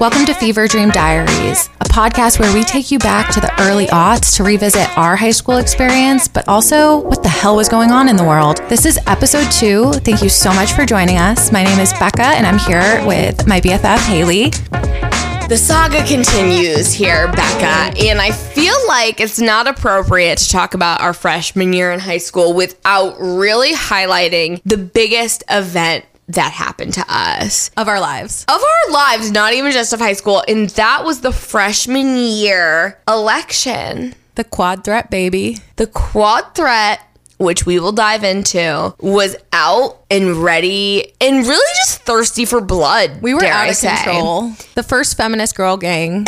Welcome 0.00 0.24
to 0.24 0.32
Fever 0.32 0.66
Dream 0.66 0.88
Diaries, 0.88 1.68
a 1.82 1.84
podcast 1.84 2.40
where 2.40 2.50
we 2.54 2.64
take 2.64 2.90
you 2.90 2.98
back 2.98 3.30
to 3.34 3.38
the 3.38 3.52
early 3.60 3.84
aughts 3.88 4.34
to 4.38 4.42
revisit 4.42 4.88
our 4.96 5.14
high 5.14 5.30
school 5.30 5.58
experience, 5.58 6.26
but 6.26 6.48
also 6.48 7.02
what 7.02 7.22
the 7.22 7.28
hell 7.28 7.54
was 7.54 7.68
going 7.68 7.90
on 7.90 8.08
in 8.08 8.16
the 8.16 8.24
world. 8.24 8.62
This 8.70 8.86
is 8.86 8.98
episode 9.06 9.52
two. 9.52 9.92
Thank 9.92 10.22
you 10.22 10.30
so 10.30 10.54
much 10.54 10.72
for 10.72 10.86
joining 10.86 11.18
us. 11.18 11.52
My 11.52 11.62
name 11.62 11.78
is 11.78 11.92
Becca, 11.92 12.22
and 12.22 12.46
I'm 12.46 12.58
here 12.58 13.06
with 13.06 13.46
my 13.46 13.60
BFF, 13.60 13.98
Hayley. 14.06 14.48
The 15.50 15.58
saga 15.58 16.02
continues 16.06 16.94
here, 16.94 17.30
Becca, 17.32 17.98
and 18.02 18.22
I 18.22 18.30
feel 18.30 18.76
like 18.88 19.20
it's 19.20 19.38
not 19.38 19.66
appropriate 19.66 20.38
to 20.38 20.48
talk 20.48 20.72
about 20.72 21.02
our 21.02 21.12
freshman 21.12 21.74
year 21.74 21.92
in 21.92 22.00
high 22.00 22.16
school 22.16 22.54
without 22.54 23.16
really 23.20 23.74
highlighting 23.74 24.62
the 24.64 24.78
biggest 24.78 25.44
event 25.50 26.06
that 26.34 26.52
happened 26.52 26.94
to 26.94 27.04
us 27.08 27.70
Of 27.76 27.88
our 27.88 28.00
lives. 28.00 28.44
of 28.48 28.60
our 28.62 28.92
lives, 28.92 29.30
not 29.30 29.52
even 29.52 29.72
just 29.72 29.92
of 29.92 30.00
high 30.00 30.12
school, 30.14 30.42
and 30.48 30.68
that 30.70 31.04
was 31.04 31.20
the 31.20 31.32
freshman 31.32 32.16
year 32.16 32.98
election. 33.08 34.14
The 34.36 34.44
quad 34.44 34.84
threat 34.84 35.10
baby. 35.10 35.58
The 35.76 35.86
quad 35.86 36.54
threat, 36.54 37.00
which 37.38 37.66
we 37.66 37.78
will 37.80 37.92
dive 37.92 38.22
into, 38.24 38.94
was 39.00 39.36
out 39.52 39.98
and 40.10 40.36
ready 40.36 41.12
and 41.20 41.46
really 41.46 41.74
just 41.76 42.02
thirsty 42.02 42.44
for 42.44 42.60
blood. 42.60 43.20
We 43.22 43.34
were 43.34 43.44
out 43.44 43.64
I 43.66 43.68
of 43.68 43.76
say. 43.76 43.94
control. 43.96 44.52
The 44.74 44.82
first 44.82 45.16
feminist 45.16 45.56
girl 45.56 45.76
gang 45.76 46.26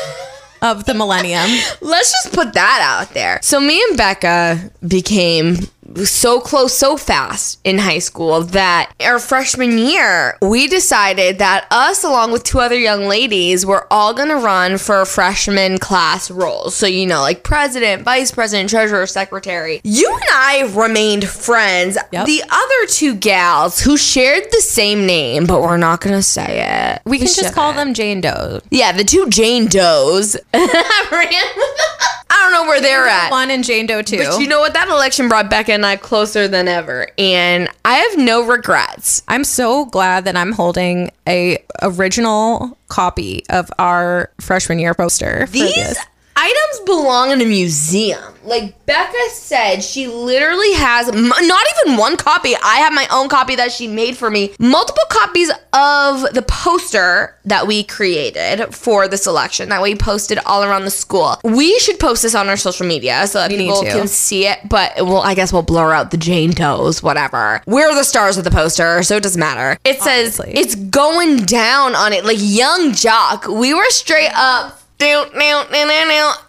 of 0.62 0.84
the 0.84 0.94
millennium. 0.94 1.48
Let's 1.80 2.12
just 2.12 2.34
put 2.34 2.52
that 2.54 2.80
out 2.82 3.14
there. 3.14 3.38
So 3.42 3.60
me 3.60 3.82
and 3.88 3.96
Becca 3.96 4.70
became 4.86 5.56
so 6.04 6.40
close 6.40 6.76
so 6.76 6.96
fast 6.96 7.60
in 7.64 7.78
high 7.78 7.98
school 7.98 8.42
that 8.42 8.92
our 9.00 9.18
freshman 9.18 9.78
year 9.78 10.36
we 10.42 10.66
decided 10.68 11.38
that 11.38 11.66
us 11.70 12.04
along 12.04 12.32
with 12.32 12.44
two 12.44 12.60
other 12.60 12.78
young 12.78 13.04
ladies 13.06 13.64
were 13.66 13.86
all 13.90 14.14
to 14.14 14.36
run 14.36 14.78
for 14.78 15.04
freshman 15.04 15.78
class 15.78 16.30
roles. 16.30 16.74
So 16.76 16.86
you 16.86 17.06
know 17.06 17.20
like 17.20 17.42
president 17.42 18.02
vice 18.02 18.30
president 18.30 18.70
treasurer 18.70 19.06
secretary. 19.06 19.80
You 19.84 20.12
and 20.12 20.22
i 20.32 20.72
remained 20.74 21.26
friends. 21.28 21.96
Yep. 22.12 22.26
the 22.26 22.42
other 22.50 22.86
two 22.88 23.14
gals 23.14 23.80
who 23.80 23.96
shared 23.96 24.44
the 24.52 24.60
same 24.60 25.06
name 25.06 25.46
but 25.46 25.60
we're 25.62 25.76
not 25.76 26.00
to 26.14 26.22
say 26.22 26.94
it. 26.94 27.02
We 27.04 27.18
can 27.18 27.26
just 27.26 27.54
call 27.54 27.72
them 27.72 27.94
Jane 27.94 28.20
Doe. 28.20 28.60
yeah 28.70 28.92
the 28.92 29.04
two 29.04 29.28
jane 29.28 29.66
does 29.66 30.36
i 32.30 32.42
don't 32.42 32.52
know 32.52 32.68
where 32.68 32.80
they're 32.80 33.06
at 33.06 33.30
One 33.30 33.50
and 33.50 33.62
Jane 33.64 33.86
Doe 33.86 34.02
two. 34.02 34.18
but 34.18 34.40
you 34.40 34.48
know 34.48 34.60
what? 34.60 34.72
That 34.74 34.88
election 34.88 35.28
brought 35.28 35.50
Becca 35.50 35.72
and 35.72 35.84
I 35.84 35.96
closer 35.96 36.48
than 36.48 36.68
ever, 36.68 37.08
and 37.18 37.68
I 37.84 37.94
have 37.96 38.18
no 38.18 38.46
regrets. 38.46 39.22
I'm 39.28 39.44
so 39.44 39.84
glad 39.86 40.24
that 40.24 40.36
I'm 40.36 40.52
holding 40.52 41.10
a 41.28 41.62
original 41.82 42.76
copy 42.88 43.44
of 43.50 43.70
our 43.78 44.30
freshman 44.40 44.78
year 44.78 44.94
poster. 44.94 45.46
for 45.46 45.52
These 45.52 45.74
this. 45.74 45.98
Items 46.36 46.80
belong 46.86 47.32
in 47.32 47.40
a 47.42 47.44
museum. 47.44 48.22
Like 48.44 48.86
Becca 48.86 49.28
said, 49.30 49.84
she 49.84 50.06
literally 50.06 50.72
has 50.72 51.08
m- 51.08 51.28
not 51.28 51.66
even 51.84 51.98
one 51.98 52.16
copy. 52.16 52.54
I 52.62 52.76
have 52.76 52.94
my 52.94 53.06
own 53.10 53.28
copy 53.28 53.56
that 53.56 53.70
she 53.72 53.86
made 53.86 54.16
for 54.16 54.30
me. 54.30 54.54
Multiple 54.58 55.02
copies 55.10 55.50
of 55.74 56.22
the 56.32 56.42
poster 56.48 57.36
that 57.44 57.66
we 57.66 57.82
created 57.84 58.74
for 58.74 59.06
this 59.06 59.26
election 59.26 59.68
that 59.68 59.82
we 59.82 59.94
posted 59.94 60.38
all 60.46 60.64
around 60.64 60.84
the 60.86 60.90
school. 60.90 61.38
We 61.44 61.78
should 61.80 62.00
post 62.00 62.22
this 62.22 62.34
on 62.34 62.48
our 62.48 62.56
social 62.56 62.86
media 62.86 63.26
so 63.26 63.40
that 63.40 63.50
We 63.50 63.58
people 63.58 63.82
can 63.82 64.08
see 64.08 64.46
it. 64.46 64.60
But 64.66 64.96
well, 64.96 65.18
I 65.20 65.34
guess 65.34 65.52
we'll 65.52 65.60
blur 65.62 65.92
out 65.92 66.10
the 66.10 66.16
Jane 66.16 66.52
Does, 66.52 67.02
whatever. 67.02 67.62
We're 67.66 67.94
the 67.94 68.04
stars 68.04 68.38
of 68.38 68.44
the 68.44 68.50
poster, 68.50 69.02
so 69.02 69.16
it 69.16 69.22
doesn't 69.22 69.38
matter. 69.38 69.78
It 69.84 70.00
says 70.00 70.40
Obviously. 70.40 70.58
it's 70.60 70.74
going 70.74 71.38
down 71.44 71.94
on 71.94 72.14
it 72.14 72.24
like 72.24 72.38
Yung 72.40 72.92
Joc. 72.92 73.46
We 73.60 73.74
were 73.74 73.90
straight 73.90 74.32
up. 74.34 74.78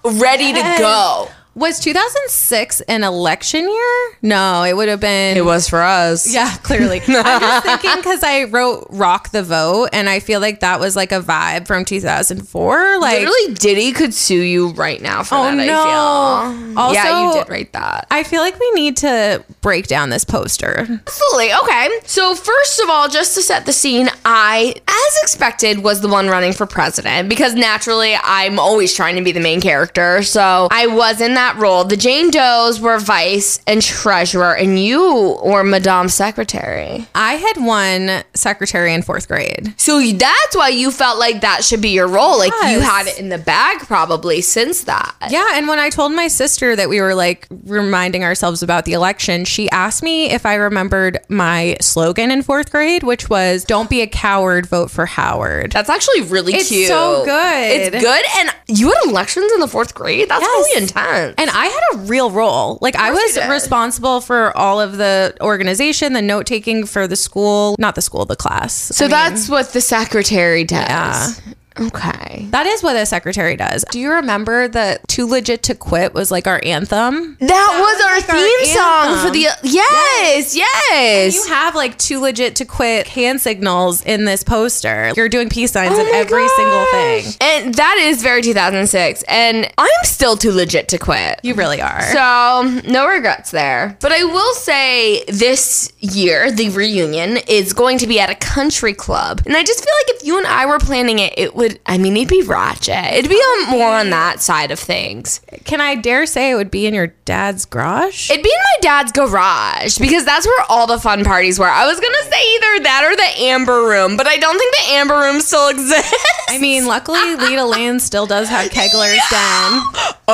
Ready 0.03 0.53
to 0.53 0.75
go. 0.78 1.30
Was 1.53 1.81
2006 1.81 2.79
an 2.81 3.03
election 3.03 3.69
year? 3.69 4.17
No, 4.22 4.63
it 4.63 4.75
would 4.75 4.88
have 4.88 5.01
been. 5.01 5.35
It 5.35 5.44
was 5.44 5.67
for 5.67 5.81
us. 5.81 6.34
Yeah, 6.34 6.50
clearly. 6.63 7.01
I'm 7.06 7.41
just 7.41 7.66
thinking 7.66 7.91
because 7.97 8.23
I 8.23 8.45
wrote 8.45 8.88
"Rock 8.89 9.31
the 9.31 9.44
Vote" 9.44 9.89
and 9.91 10.07
I 10.07 10.22
feel 10.22 10.39
like 10.39 10.62
that 10.62 10.79
was 10.79 10.95
like 10.95 11.12
a 11.12 11.19
vibe 11.19 11.67
from 11.67 11.84
2004. 11.84 13.00
Like, 13.00 13.19
Literally, 13.19 13.53
Diddy 13.56 13.91
could 13.91 14.13
sue 14.13 14.35
you 14.41 14.69
right 14.69 15.01
now 15.01 15.23
for 15.23 15.35
Oh, 15.35 15.44
that. 15.44 15.56
no. 15.56 15.84
I 15.84 16.53
feel. 16.69 16.79
Also- 16.79 16.94
yeah, 16.94 17.28
you 17.28 17.34
did 17.34 17.50
write 17.50 17.73
that. 17.73 18.07
I 18.09 18.23
feel 18.23 18.39
like 18.39 18.57
we 18.57 18.72
need 18.72 18.95
to 18.97 19.44
break 19.59 19.88
down 19.88 20.09
this 20.09 20.23
poster. 20.23 20.79
Absolutely. 20.79 21.53
Okay. 21.53 21.89
So 22.06 22.33
first 22.33 22.79
of 22.79 22.89
all, 22.89 23.09
just 23.09 23.35
to 23.35 23.41
set 23.41 23.66
the 23.66 23.73
scene, 23.73 24.09
I, 24.23 24.73
as 24.88 25.23
expected, 25.23 25.79
was 25.83 26.00
the 26.00 26.07
one 26.07 26.29
running 26.29 26.53
for 26.53 26.66
president 26.66 27.28
because 27.28 27.56
naturally 27.56 28.16
I'm 28.23 28.57
always 28.57 28.94
trying 28.94 29.18
to 29.18 29.22
be 29.22 29.33
the 29.33 29.41
main 29.41 29.59
character. 29.59 30.23
So 30.23 30.69
I 30.72 30.88
was 30.88 31.19
in 31.19 31.33
that 31.33 31.41
role. 31.57 31.84
The 31.84 31.97
Jane 31.97 32.31
Does 32.31 32.79
were 32.79 33.00
vice 33.00 33.59
and 33.68 33.81
treasurer, 33.81 34.56
and 34.56 34.79
you 34.79 35.38
were 35.44 35.63
Madame 35.63 36.07
Secretary. 36.09 37.06
I 37.16 37.34
had 37.34 37.57
won 37.57 38.24
secretary 38.34 38.94
in 38.94 39.02
fourth 39.02 39.28
grade. 39.28 39.74
So 39.78 40.01
that's 40.01 40.56
why 40.56 40.69
you 40.69 40.91
felt 40.91 41.19
like 41.19 41.41
that 41.41 41.63
should 41.63 41.81
be 41.81 41.90
your 41.90 42.07
role. 42.07 42.38
Like 42.38 42.51
you 42.69 42.80
had 42.80 43.07
it 43.07 43.19
in 43.19 43.30
the 43.30 43.38
bag 43.38 43.80
probably 43.81 44.41
since 44.41 44.84
that. 44.85 45.16
Yeah, 45.30 45.51
and 45.53 45.68
when 45.68 45.80
I 45.80 45.90
told 45.90 46.12
my 46.13 46.28
sister 46.28 46.75
that 46.75 46.90
we 46.90 47.01
were 47.01 47.16
like 47.16 47.47
reminding 47.66 48.24
ourselves 48.24 48.63
about 48.63 48.85
the 48.85 48.94
election, 48.94 49.46
she 49.46 49.69
asked 49.72 50.03
me 50.03 50.31
if 50.31 50.46
I 50.46 50.56
remembered 50.56 51.19
my 51.30 51.78
slogan 51.81 52.31
in 52.31 52.41
fourth 52.41 52.72
grade, 52.72 53.03
which 53.03 53.30
was 53.30 53.63
"Don't 53.63 53.90
be 53.90 54.01
a 54.01 54.07
coward, 54.07 54.66
vote 54.66 54.90
for 54.91 55.06
Howard." 55.06 55.72
That's 55.72 55.90
actually 55.90 56.22
really 56.22 56.53
cute. 56.53 56.62
It's 56.62 56.69
cute. 56.69 56.88
so 56.88 57.25
good. 57.25 57.94
It's 57.94 58.03
good. 58.03 58.24
And 58.40 58.50
you 58.68 58.88
had 58.90 59.09
elections 59.09 59.51
in 59.53 59.59
the 59.59 59.68
fourth 59.68 59.94
grade? 59.94 60.30
That's 60.30 60.41
Yes. 60.41 60.50
really 60.50 60.84
intense. 60.84 61.31
And 61.38 61.50
I 61.50 61.66
had 61.66 61.81
a 61.94 61.97
real 62.08 62.31
role. 62.31 62.78
Like 62.81 62.96
I 62.96 63.12
was 63.12 63.38
responsible 63.50 64.22
for 64.22 64.56
all 64.58 64.80
of 64.80 64.97
the 64.97 65.36
organization, 65.42 66.14
the 66.14 66.22
note 66.22 66.46
taking 66.46 66.86
for 66.86 67.08
the 67.08 67.16
school, 67.16 67.75
not 67.80 67.96
the 67.96 68.02
school, 68.02 68.25
the 68.25 68.36
class. 68.36 68.74
So 68.74 69.08
that's 69.08 69.50
what 69.50 69.74
the 69.74 69.81
secretary 69.81 70.64
does. 70.64 71.40
Yeah. 71.40 71.53
Okay. 71.80 72.48
That 72.50 72.66
is 72.66 72.84
what 72.84 72.96
a 72.96 73.06
secretary 73.06 73.56
does. 73.56 73.86
Do 73.92 74.00
you 74.00 74.12
remember 74.12 74.68
that 74.68 75.08
"Too 75.08 75.26
Legit 75.26 75.64
to 75.64 75.76
Quit" 75.76 76.14
was 76.14 76.32
like 76.32 76.48
our 76.48 76.59
anthem? 76.64 77.38
That, 77.40 77.80
was, 77.80 77.82
was 77.82 78.06
our 78.06 78.16
like 78.16 78.30
our 78.30 78.36
theme 78.36 78.76
song 78.76 79.26
for 79.26 79.32
the 79.32 79.48
yes, 79.64 80.56
yes. 80.56 81.36
You 81.36 81.46
have 81.48 81.76
like 81.76 81.98
"Too 81.98 82.20
Legit 82.20 82.56
to 82.58 82.66
Quit" 82.66 83.08
hand 83.08 83.42
signals 83.42 84.04
in 84.04 84.26
this 84.26 84.44
poster. 84.44 85.14
You're 85.16 85.30
doing 85.30 85.50
peace 85.50 85.72
signs 85.72 85.94
oh 85.94 86.02
in 86.02 86.08
Oh 86.08 86.12
my 86.12 86.18
every 86.18 86.48
single 86.50 86.86
thing. 86.86 87.34
And 87.42 87.74
that 87.76 87.98
is 87.98 88.22
very 88.22 88.42
2006 88.42 89.24
and 89.28 89.72
I'm 89.78 90.04
still 90.04 90.36
too 90.38 90.52
legit 90.52 90.88
to 90.90 90.98
quit. 90.98 91.40
You 91.44 91.54
really 91.54 91.81
are. 91.81 92.02
So, 92.02 92.81
no 92.90 93.08
regrets 93.08 93.52
there. 93.52 93.98
But 94.00 94.12
I 94.12 94.24
will 94.24 94.54
say 94.56 95.24
this 95.26 95.92
year, 96.00 96.52
the 96.52 96.70
reunion 96.70 97.38
is 97.48 97.74
going 97.74 97.98
to 98.00 98.08
be 98.08 98.20
at 98.20 98.30
a 98.30 98.36
country 98.36 98.94
club. 98.94 99.42
And 99.46 99.56
I 99.56 99.64
just 99.64 99.80
feel 99.84 99.94
like 100.06 100.18
if 100.18 100.26
you 100.26 100.38
and 100.38 100.48
I 100.48 100.66
were 100.66 100.80
planning 100.80 101.20
it, 101.20 101.34
it 101.38 101.56
would, 101.62 101.80
I 101.86 101.98
mean, 101.98 102.18
it'd 102.18 102.28
be 102.28 102.42
ratchet. 102.42 103.14
It'd 103.14 103.30
be 103.30 103.36
on, 103.36 103.72
more 103.72 103.94
on 103.94 104.10
that 104.10 104.42
side 104.42 104.72
of 104.72 104.80
things. 104.80 105.40
Can 105.64 105.80
I 105.80 105.96
dare 105.96 106.26
say 106.26 106.52
it 106.52 106.56
would 106.56 106.72
be 106.72 106.86
in 106.88 106.94
your 106.94 107.08
dad's 107.26 107.66
garage? 107.66 108.30
It'd 108.30 108.44
be 108.44 108.50
in 108.50 108.60
my 108.60 108.78
dad's 108.82 109.12
garage 109.12 109.98
because 110.00 110.26
that's 110.26 110.46
where 110.46 110.66
all 110.70 110.88
the 110.88 111.00
fun 111.00 111.24
parties 111.24 111.60
were. 111.60 111.68
I 111.70 111.86
was 111.86 112.00
going 112.00 112.14
to 112.14 112.24
say 112.32 112.56
either 112.56 112.84
that 112.84 113.04
or 113.06 113.16
the 113.16 113.44
Amber 113.46 113.88
Room, 113.88 114.18
but 114.18 114.28
I 114.28 114.38
don't 114.38 114.58
think 114.58 114.76
the 114.76 114.94
Amber 114.94 115.16
Room 115.20 115.40
still 115.40 115.68
exists. 115.70 116.14
I 116.50 116.58
mean, 116.58 116.86
luckily, 116.86 117.36
Leda 117.36 117.66
Lane 117.66 118.00
still 118.00 118.26
does 118.26 118.50
have 118.50 118.72
Kegler's 118.72 119.22
Den. 119.30 119.82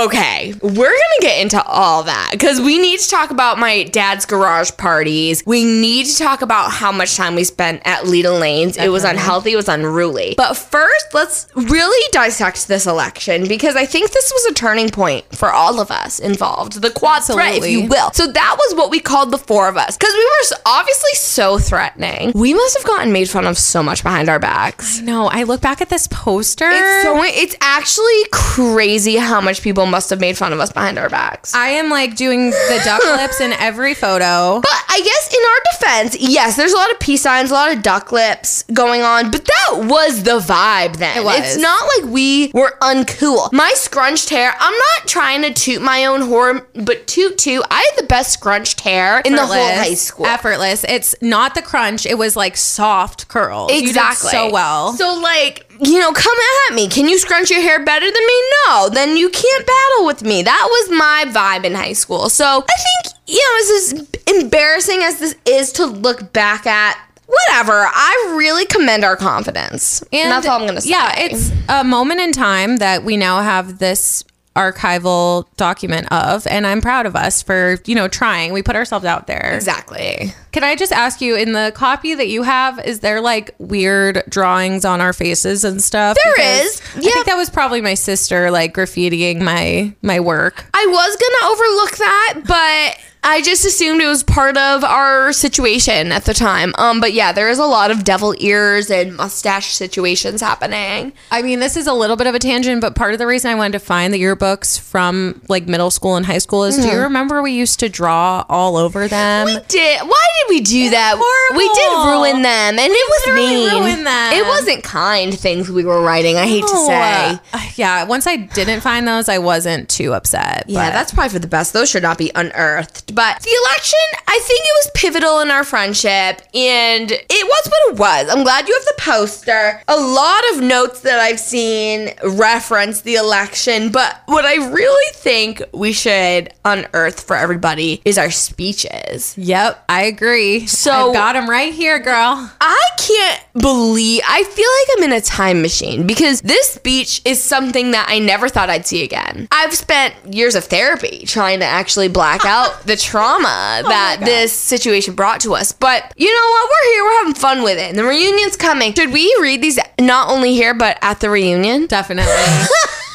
Okay, 0.05 0.53
we're 0.61 0.71
gonna 0.71 1.21
get 1.21 1.41
into 1.41 1.61
all 1.63 2.03
that 2.03 2.29
because 2.31 2.61
we 2.61 2.77
need 2.79 2.99
to 2.99 3.09
talk 3.09 3.31
about 3.31 3.59
my 3.59 3.83
dad's 3.83 4.25
garage 4.25 4.71
parties. 4.77 5.43
We 5.45 5.63
need 5.65 6.05
to 6.05 6.17
talk 6.17 6.41
about 6.41 6.71
how 6.71 6.91
much 6.91 7.15
time 7.17 7.35
we 7.35 7.43
spent 7.43 7.81
at 7.85 8.07
Leda 8.07 8.31
Lane's. 8.31 8.77
It 8.77 8.89
was 8.89 9.03
unhealthy, 9.03 9.53
it 9.53 9.55
was 9.55 9.67
unruly. 9.67 10.35
But 10.37 10.55
first, 10.55 11.07
let's 11.17 11.47
really 11.55 12.09
dissect 12.11 12.67
this 12.67 12.85
election 12.85 13.47
because 13.47 13.75
I 13.75 13.85
think 13.85 14.11
this 14.11 14.31
was 14.31 14.45
a 14.45 14.53
turning 14.53 14.89
point 14.89 15.25
for 15.35 15.51
all 15.51 15.79
of 15.79 15.89
us 15.89 16.19
involved. 16.19 16.79
The 16.81 16.91
quad 16.91 17.23
threat, 17.23 17.55
if 17.55 17.67
you 17.67 17.87
will. 17.87 18.11
So 18.13 18.27
that 18.27 18.55
was 18.57 18.75
what 18.75 18.91
we 18.91 18.99
called 18.99 19.31
the 19.31 19.39
four 19.39 19.67
of 19.67 19.77
us 19.77 19.97
because 19.97 20.13
we 20.13 20.23
were 20.23 20.57
obviously 20.67 21.13
so 21.13 21.57
threatening. 21.57 22.33
We 22.35 22.53
must 22.53 22.77
have 22.77 22.85
gotten 22.85 23.11
made 23.11 23.29
fun 23.29 23.47
of 23.47 23.57
so 23.57 23.81
much 23.81 24.03
behind 24.03 24.29
our 24.29 24.37
backs. 24.37 24.99
No, 25.01 25.27
I 25.27 25.41
look 25.43 25.59
back 25.59 25.81
at 25.81 25.89
this 25.89 26.07
poster. 26.07 26.69
It's 26.69 27.03
so 27.03 27.23
it's 27.23 27.55
actually 27.61 28.23
crazy 28.31 29.17
how 29.17 29.41
much 29.41 29.63
people 29.63 29.87
must 29.87 30.11
have 30.11 30.19
made 30.19 30.37
fun 30.37 30.53
of 30.53 30.59
us 30.59 30.71
behind 30.71 30.99
our 30.99 31.09
backs. 31.09 31.55
I 31.55 31.69
am 31.69 31.89
like 31.89 32.15
doing 32.15 32.51
the 32.51 32.81
duck 32.85 33.03
lips 33.19 33.41
in 33.41 33.53
every 33.53 33.95
photo. 33.95 34.61
But 34.61 34.83
I 34.89 35.01
guess 35.01 35.33
in 35.33 35.41
our 35.41 36.03
defense, 36.03 36.17
yes, 36.21 36.55
there's 36.55 36.73
a 36.73 36.77
lot 36.77 36.91
of 36.91 36.99
peace 36.99 37.23
signs, 37.23 37.49
a 37.49 37.55
lot 37.55 37.75
of 37.75 37.81
duck 37.81 38.11
lips 38.11 38.63
going 38.71 39.01
on, 39.01 39.31
but 39.31 39.45
that 39.45 39.85
was 39.85 40.21
the 40.23 40.37
vibe 40.39 40.97
then. 40.97 41.06
It 41.15 41.23
was. 41.23 41.39
It's 41.39 41.57
not 41.57 41.87
like 41.97 42.11
we 42.11 42.51
were 42.53 42.75
uncool. 42.81 43.51
My 43.53 43.73
scrunched 43.75 44.29
hair, 44.29 44.53
I'm 44.59 44.73
not 44.73 45.07
trying 45.07 45.43
to 45.43 45.53
toot 45.53 45.81
my 45.81 46.05
own 46.05 46.21
horn, 46.21 46.61
but 46.73 47.07
toot 47.07 47.37
toot, 47.37 47.63
I 47.69 47.89
had 47.95 48.03
the 48.03 48.07
best 48.07 48.33
scrunched 48.33 48.81
hair 48.81 49.21
in 49.21 49.35
the 49.35 49.45
whole 49.45 49.55
high 49.55 49.93
school. 49.93 50.25
Effortless. 50.25 50.83
It's 50.83 51.15
not 51.21 51.55
the 51.55 51.61
crunch. 51.61 52.05
It 52.05 52.17
was 52.17 52.35
like 52.35 52.57
soft 52.57 53.27
curls. 53.27 53.71
Exactly. 53.71 54.31
so 54.31 54.51
well. 54.51 54.93
So 54.93 55.13
like 55.15 55.67
you 55.81 55.99
know, 55.99 56.11
come 56.11 56.37
at 56.69 56.75
me. 56.75 56.87
Can 56.87 57.07
you 57.07 57.17
scrunch 57.17 57.51
your 57.51 57.61
hair 57.61 57.83
better 57.83 58.05
than 58.05 58.13
me? 58.13 58.41
No. 58.65 58.89
Then 58.89 59.17
you 59.17 59.29
can't 59.29 59.65
battle 59.65 60.05
with 60.05 60.23
me. 60.23 60.43
That 60.43 60.67
was 60.69 60.97
my 60.97 61.25
vibe 61.27 61.65
in 61.65 61.75
high 61.75 61.93
school. 61.93 62.29
So 62.29 62.45
I 62.45 63.03
think, 63.03 63.15
you 63.27 63.37
know, 63.37 63.75
as 63.75 64.41
embarrassing 64.41 64.99
as 65.03 65.19
this 65.19 65.35
is 65.45 65.71
to 65.73 65.85
look 65.85 66.33
back 66.33 66.65
at, 66.65 66.99
whatever. 67.27 67.85
I 67.93 68.33
really 68.37 68.65
commend 68.65 69.03
our 69.03 69.15
confidence. 69.15 70.01
And 70.11 70.31
that's 70.31 70.47
all 70.47 70.55
I'm 70.59 70.63
going 70.65 70.75
to 70.75 70.81
say. 70.81 70.89
Yeah, 70.89 71.13
it's 71.17 71.51
a 71.69 71.83
moment 71.83 72.19
in 72.21 72.31
time 72.31 72.77
that 72.77 73.03
we 73.03 73.15
now 73.17 73.41
have 73.41 73.77
this 73.79 74.23
archival 74.55 75.45
document 75.55 76.11
of 76.11 76.47
and 76.47 76.65
I'm 76.65 76.81
proud 76.81 77.05
of 77.05 77.15
us 77.15 77.43
for, 77.43 77.77
you 77.85 77.93
know, 77.93 78.07
trying. 78.07 78.53
We 78.53 78.63
put 78.63 78.75
ourselves 78.75 79.05
out 79.05 79.27
there. 79.27 79.51
exactly. 79.53 80.33
Can 80.51 80.63
I 80.63 80.75
just 80.75 80.91
ask 80.91 81.21
you 81.21 81.35
in 81.35 81.51
the 81.51 81.71
copy 81.75 82.15
that 82.15 82.27
you 82.27 82.41
have 82.41 82.83
is 82.83 83.01
there 83.01 83.21
like 83.21 83.53
weird 83.59 84.23
drawings 84.29 84.83
on 84.83 84.99
our 84.99 85.13
faces 85.13 85.63
and 85.63 85.79
stuff? 85.79 86.17
There 86.23 86.33
There 86.37 86.65
is. 86.65 86.73
is. 86.73 86.81
I 86.95 86.99
Yeah. 87.01 87.11
think 87.11 87.25
that 87.27 87.37
was 87.37 87.51
probably 87.51 87.81
my 87.81 87.93
sister 87.93 88.49
like 88.49 88.73
graffitiing 88.73 89.41
my 89.41 89.93
my 90.01 90.19
work. 90.19 90.65
I 90.73 90.87
was 90.87 91.15
gonna 91.17 91.53
overlook 91.53 91.97
that, 91.97 92.33
but 92.47 92.97
I 93.29 93.41
just 93.41 93.65
assumed 93.65 94.01
it 94.01 94.07
was 94.07 94.23
part 94.23 94.55
of 94.55 94.85
our 94.85 95.33
situation 95.33 96.13
at 96.13 96.23
the 96.23 96.33
time. 96.33 96.73
Um, 96.77 97.01
but 97.01 97.11
yeah, 97.11 97.33
there 97.33 97.49
is 97.49 97.59
a 97.59 97.65
lot 97.65 97.91
of 97.91 98.05
devil 98.05 98.33
ears 98.39 98.89
and 98.89 99.17
mustache 99.17 99.73
situations 99.73 100.39
happening. 100.39 101.11
I 101.29 101.41
mean, 101.41 101.59
this 101.59 101.75
is 101.75 101.87
a 101.87 101.93
little 101.93 102.15
bit 102.15 102.27
of 102.27 102.35
a 102.35 102.39
tangent, 102.39 102.79
but 102.79 102.95
part 102.95 103.11
of 103.11 103.19
the 103.19 103.27
reason 103.27 103.51
I 103.51 103.55
wanted 103.55 103.73
to 103.73 103.79
find 103.79 104.13
the 104.13 104.21
yearbooks 104.21 104.79
from 104.79 105.41
like 105.49 105.67
middle 105.67 105.91
school 105.91 106.15
and 106.15 106.25
high 106.25 106.37
school 106.37 106.63
is 106.63 106.77
do 106.77 106.87
you 106.87 106.99
remember 107.01 107.41
we 107.41 107.51
used 107.51 107.81
to 107.81 107.89
draw 107.89 108.45
all 108.47 108.77
over 108.77 109.09
them? 109.09 109.47
We 109.47 109.59
did. 109.67 109.99
Why 110.03 110.27
did 110.39 110.49
we 110.49 110.61
do 110.61 110.89
that? 110.91 111.17
We 111.57 111.67
did 111.67 112.07
ruin 112.07 112.43
them, 112.43 112.79
and 112.79 112.91
it 112.93 113.09
was 113.27 113.35
mean. 113.35 114.03
them. 114.05 114.33
It 114.33 114.45
wasn't 114.47 114.83
kind 114.85 115.37
things 115.37 115.69
we 115.69 115.83
were 115.83 116.01
writing. 116.01 116.37
I 116.37 116.45
hate 116.47 116.61
to 116.61 116.77
say. 116.85 117.39
Uh, 117.51 117.69
yeah, 117.75 118.03
once 118.05 118.25
I 118.25 118.37
didn't 118.37 118.79
find 118.81 119.05
those, 119.05 119.27
I 119.27 119.39
wasn't 119.39 119.89
too 119.89 120.13
upset. 120.13 120.63
Yeah, 120.67 120.87
but- 120.87 120.93
that's 120.93 121.13
probably 121.13 121.33
for 121.33 121.39
the 121.39 121.47
best. 121.47 121.73
Those 121.73 121.89
should 121.89 122.03
not 122.03 122.17
be 122.17 122.31
unearthed. 122.33 123.15
But 123.17 123.41
the 123.41 123.49
election, 123.65 123.99
I 124.27 124.39
think 124.43 124.59
it 124.63 124.75
was 124.85 124.91
pivotal 124.93 125.39
in 125.39 125.49
our 125.49 125.63
friendship, 125.63 126.39
and 126.53 127.11
it 127.11 127.47
was 127.47 127.67
what 127.67 127.93
it 127.93 127.99
was. 127.99 128.29
I'm 128.29 128.43
glad 128.43 128.67
you 128.67 128.75
have 128.75 128.85
the 128.85 129.01
poster. 129.01 129.81
A 129.87 129.97
lot 129.97 130.43
of 130.53 130.61
notes 130.61 130.99
that 131.01 131.17
I've 131.17 131.39
seen 131.39 132.11
reference 132.23 133.01
the 133.01 133.15
election, 133.15 133.91
but 133.91 134.21
what 134.27 134.45
I 134.45 134.69
really 134.71 135.13
think 135.15 135.63
we 135.73 135.93
should 135.93 136.53
unearth 136.63 137.21
for 137.21 137.35
everybody 137.35 138.03
is 138.05 138.19
our 138.19 138.29
speeches. 138.29 139.35
Yep, 139.35 139.83
I 139.89 140.03
agree. 140.03 140.67
So- 140.67 141.07
I've 141.09 141.13
got 141.15 141.33
them 141.33 141.49
right 141.49 141.73
here, 141.73 141.97
girl. 141.97 142.51
I 142.61 142.87
can't 142.97 143.41
believe 143.53 144.21
I 144.27 144.43
feel 144.43 144.69
like 144.79 144.97
I'm 144.97 145.03
in 145.11 145.17
a 145.17 145.21
time 145.21 145.61
machine 145.61 146.05
because 146.05 146.41
this 146.41 146.71
speech 146.71 147.21
is 147.25 147.41
something 147.41 147.91
that 147.91 148.07
I 148.09 148.19
never 148.19 148.49
thought 148.49 148.69
I'd 148.69 148.85
see 148.85 149.03
again. 149.03 149.47
I've 149.51 149.73
spent 149.73 150.15
years 150.33 150.55
of 150.55 150.65
therapy 150.65 151.25
trying 151.25 151.59
to 151.59 151.65
actually 151.65 152.07
black 152.07 152.45
out 152.45 152.83
the 152.83 152.97
trauma 152.97 153.81
oh 153.83 153.89
that 153.89 154.17
God. 154.19 154.27
this 154.27 154.53
situation 154.53 155.15
brought 155.15 155.41
to 155.41 155.53
us. 155.55 155.71
But 155.71 156.13
you 156.17 156.27
know 156.27 156.49
what? 156.49 156.69
We're 156.69 156.93
here, 156.93 157.03
we're 157.03 157.17
having 157.19 157.33
fun 157.35 157.63
with 157.63 157.77
it. 157.77 157.89
And 157.89 157.97
the 157.97 158.03
reunion's 158.03 158.57
coming. 158.57 158.93
Should 158.93 159.13
we 159.13 159.35
read 159.41 159.61
these 159.61 159.79
not 159.99 160.29
only 160.29 160.53
here 160.53 160.73
but 160.73 160.97
at 161.01 161.19
the 161.19 161.29
reunion? 161.29 161.87
Definitely. 161.87 162.33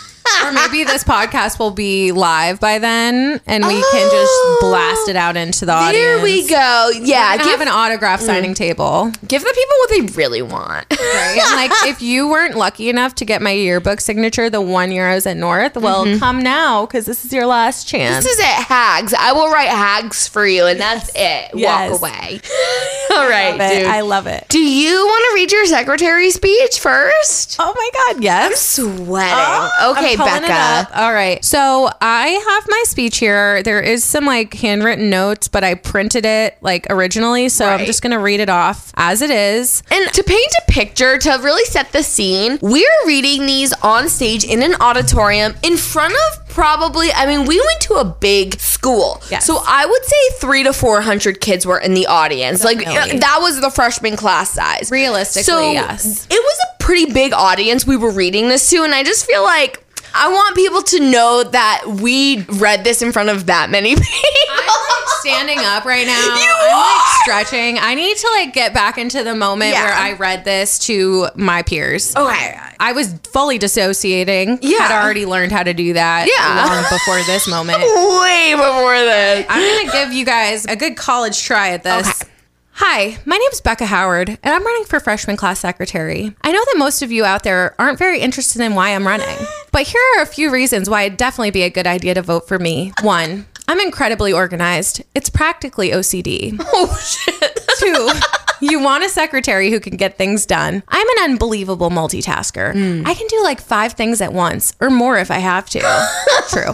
or 0.42 0.52
maybe 0.52 0.84
this 0.84 1.04
podcast 1.04 1.58
will 1.58 1.70
be 1.70 2.12
live 2.12 2.60
by 2.60 2.78
then 2.78 3.40
and 3.46 3.66
we 3.66 3.74
can 3.74 4.10
just 4.10 4.32
oh. 4.32 4.58
blast 4.60 5.08
it 5.08 5.16
out 5.16 5.36
into 5.36 5.66
the 5.66 5.72
audience. 5.72 5.96
There 5.96 6.22
we 6.22 6.46
go. 6.46 6.90
Yeah, 7.02 7.20
I 7.20 7.38
give, 7.38 7.60
an 7.60 7.68
autograph 7.68 8.20
signing 8.20 8.52
mm. 8.52 8.56
table. 8.56 9.12
give 9.28 9.42
the 9.42 9.52
people 9.54 9.76
what 9.78 9.90
they 9.90 10.00
really 10.18 10.42
want. 10.42 10.86
Right? 10.90 11.38
And 11.40 11.56
like, 11.56 11.70
if 11.86 12.02
you 12.02 12.28
weren't 12.28 12.56
lucky 12.56 12.88
enough 12.88 13.14
to 13.16 13.24
get 13.24 13.42
my 13.42 13.52
yearbook 13.52 14.00
signature 14.00 14.50
the 14.50 14.60
one 14.60 14.90
year 14.90 15.08
I 15.08 15.14
was 15.14 15.26
at 15.26 15.36
North, 15.36 15.76
well, 15.76 16.04
mm-hmm. 16.04 16.18
come 16.18 16.40
now 16.40 16.86
because 16.86 17.06
this 17.06 17.24
is 17.24 17.32
your 17.32 17.46
last 17.46 17.86
chance. 17.86 18.24
This 18.24 18.34
is 18.34 18.40
it, 18.40 18.44
hags. 18.44 19.14
I 19.14 19.32
will 19.32 19.50
write 19.50 19.68
hags 19.68 20.26
for 20.26 20.46
you, 20.46 20.66
and 20.66 20.80
that's 20.80 21.08
it. 21.10 21.50
Yes. 21.54 21.90
Walk 21.90 22.00
away. 22.00 22.40
All 23.12 23.28
right, 23.28 23.54
it. 23.60 23.82
dude. 23.82 23.86
I 23.90 24.00
love 24.00 24.26
it. 24.26 24.46
Do 24.48 24.58
you 24.58 24.94
want 25.06 25.24
to 25.30 25.34
read 25.34 25.52
your 25.52 25.66
secretary 25.66 26.30
speech 26.30 26.80
first? 26.80 27.56
Oh 27.58 27.72
my 27.76 27.90
God, 27.94 28.22
yes. 28.22 28.78
I'm 28.78 28.86
sweating. 28.86 29.34
Oh, 29.34 29.94
okay, 29.96 30.12
I'm 30.12 30.18
pulling 30.38 30.44
it 30.44 30.48
Becca. 30.48 30.90
up. 30.92 30.96
All 30.96 31.12
right. 31.12 31.44
So 31.44 31.90
I 32.00 32.28
have 32.28 32.66
my 32.68 32.82
speech 32.86 33.18
here. 33.18 33.62
There 33.62 33.80
is 33.80 34.04
some 34.04 34.24
like 34.26 34.54
handwritten 34.54 35.10
notes, 35.10 35.48
but 35.48 35.64
I 35.64 35.74
printed 35.74 36.24
it 36.24 36.56
like 36.60 36.86
originally. 36.90 37.48
So 37.48 37.66
Right. 37.66 37.80
I'm 37.80 37.86
just 37.86 38.02
going 38.02 38.10
to 38.12 38.18
read 38.18 38.40
it 38.40 38.48
off 38.50 38.92
as 38.96 39.22
it 39.22 39.30
is. 39.30 39.82
And 39.90 40.12
to 40.12 40.22
paint 40.22 40.52
a 40.66 40.70
picture, 40.72 41.18
to 41.18 41.30
really 41.42 41.64
set 41.64 41.92
the 41.92 42.02
scene, 42.02 42.58
we're 42.60 43.06
reading 43.06 43.46
these 43.46 43.72
on 43.82 44.08
stage 44.08 44.44
in 44.44 44.62
an 44.62 44.74
auditorium 44.80 45.54
in 45.62 45.76
front 45.76 46.14
of 46.14 46.48
probably, 46.48 47.10
I 47.12 47.24
mean, 47.26 47.46
we 47.46 47.58
went 47.58 47.80
to 47.82 47.94
a 47.94 48.04
big 48.04 48.60
school. 48.60 49.22
Yes. 49.30 49.46
So 49.46 49.58
I 49.66 49.86
would 49.86 50.04
say 50.04 50.16
three 50.38 50.62
to 50.64 50.72
400 50.72 51.40
kids 51.40 51.64
were 51.64 51.78
in 51.78 51.94
the 51.94 52.06
audience. 52.06 52.62
Like, 52.62 52.78
Definitely. 52.80 53.18
that 53.20 53.38
was 53.40 53.60
the 53.60 53.70
freshman 53.70 54.16
class 54.16 54.50
size. 54.50 54.90
Realistically, 54.90 55.44
so 55.44 55.72
yes. 55.72 56.26
It 56.30 56.34
was 56.42 56.58
a 56.70 56.82
pretty 56.82 57.10
big 57.12 57.32
audience 57.32 57.86
we 57.86 57.96
were 57.96 58.10
reading 58.10 58.48
this 58.48 58.68
to. 58.70 58.82
And 58.82 58.94
I 58.94 59.02
just 59.02 59.24
feel 59.24 59.42
like, 59.42 59.82
I 60.14 60.28
want 60.32 60.56
people 60.56 60.82
to 60.82 61.00
know 61.00 61.42
that 61.44 61.84
we 61.86 62.42
read 62.48 62.84
this 62.84 63.02
in 63.02 63.12
front 63.12 63.28
of 63.30 63.46
that 63.46 63.70
many 63.70 63.90
people. 63.96 64.06
I'm 64.50 64.66
like 64.66 65.08
standing 65.20 65.58
up 65.60 65.84
right 65.84 66.06
now. 66.06 66.20
You 66.36 66.54
I'm 66.60 66.72
like 66.72 66.96
are! 66.96 67.22
stretching. 67.22 67.78
I 67.78 67.94
need 67.94 68.16
to 68.16 68.28
like 68.36 68.52
get 68.52 68.74
back 68.74 68.98
into 68.98 69.22
the 69.24 69.34
moment 69.34 69.72
Yeah. 69.72 69.84
where 69.84 69.94
I 69.94 70.12
read 70.14 70.44
this 70.44 70.78
to 70.80 71.28
my 71.34 71.62
peers. 71.62 72.14
Okay. 72.14 72.58
I 72.80 72.92
was 72.92 73.14
fully 73.32 73.58
dissociating. 73.58 74.58
Yeah. 74.62 74.78
Had 74.88 75.02
already 75.02 75.24
learned 75.26 75.52
how 75.52 75.62
to 75.62 75.72
do 75.74 75.92
that 75.94 76.28
Yeah. 76.28 76.66
long 76.66 76.82
before 76.90 77.22
this 77.24 77.48
moment. 77.48 77.78
Way 77.80 78.54
before 78.56 78.98
this. 78.98 79.46
I'm 79.48 79.60
going 79.60 79.86
to 79.86 79.92
give 79.92 80.12
you 80.12 80.24
guys 80.24 80.64
a 80.66 80.76
good 80.76 80.96
college 80.96 81.42
try 81.42 81.70
at 81.70 81.82
this. 81.84 82.22
Okay. 82.22 82.30
Hi, 82.76 83.18
my 83.26 83.36
name 83.36 83.48
is 83.52 83.60
Becca 83.60 83.84
Howard, 83.84 84.30
and 84.30 84.38
I'm 84.54 84.64
running 84.64 84.84
for 84.86 84.98
freshman 84.98 85.36
class 85.36 85.60
secretary. 85.60 86.34
I 86.42 86.50
know 86.52 86.58
that 86.64 86.74
most 86.78 87.02
of 87.02 87.12
you 87.12 87.22
out 87.22 87.42
there 87.42 87.74
aren't 87.78 87.98
very 87.98 88.18
interested 88.20 88.62
in 88.62 88.74
why 88.74 88.94
I'm 88.94 89.06
running, 89.06 89.36
but 89.72 89.86
here 89.86 90.00
are 90.16 90.22
a 90.22 90.26
few 90.26 90.50
reasons 90.50 90.88
why 90.88 91.02
it'd 91.02 91.18
definitely 91.18 91.50
be 91.50 91.62
a 91.62 91.70
good 91.70 91.86
idea 91.86 92.14
to 92.14 92.22
vote 92.22 92.46
for 92.46 92.58
me. 92.58 92.92
One, 93.02 93.46
I'm 93.68 93.80
incredibly 93.80 94.32
organized. 94.32 95.02
It's 95.14 95.30
practically 95.30 95.90
OCD. 95.90 96.58
Oh, 96.74 96.96
shit. 96.98 97.58
Two, 97.78 98.10
you 98.66 98.80
want 98.80 99.04
a 99.04 99.08
secretary 99.08 99.70
who 99.70 99.78
can 99.80 99.96
get 99.96 100.16
things 100.18 100.46
done. 100.46 100.82
I'm 100.88 101.08
an 101.18 101.24
unbelievable 101.30 101.90
multitasker. 101.90 102.72
Hmm. 102.72 103.06
I 103.06 103.14
can 103.14 103.26
do 103.28 103.42
like 103.42 103.60
five 103.60 103.92
things 103.92 104.20
at 104.20 104.32
once 104.32 104.72
or 104.80 104.90
more 104.90 105.18
if 105.18 105.30
I 105.30 105.38
have 105.38 105.68
to. 105.70 105.80
True. 106.50 106.72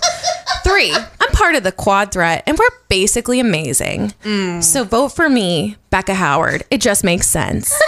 Three, 0.65 0.93
I'm 0.93 1.33
part 1.33 1.55
of 1.57 1.63
the 1.63 1.73
quad 1.73 2.13
threat 2.13 2.43
and 2.47 2.59
we're 2.59 2.67
basically 2.89 3.39
amazing. 3.41 4.13
Hmm. 4.23 4.61
So 4.61 4.85
vote 4.85 5.11
for 5.11 5.29
me, 5.29 5.77
Becca 5.91 6.15
Howard. 6.15 6.65
It 6.71 6.81
just 6.81 7.05
makes 7.05 7.27
sense. 7.29 7.79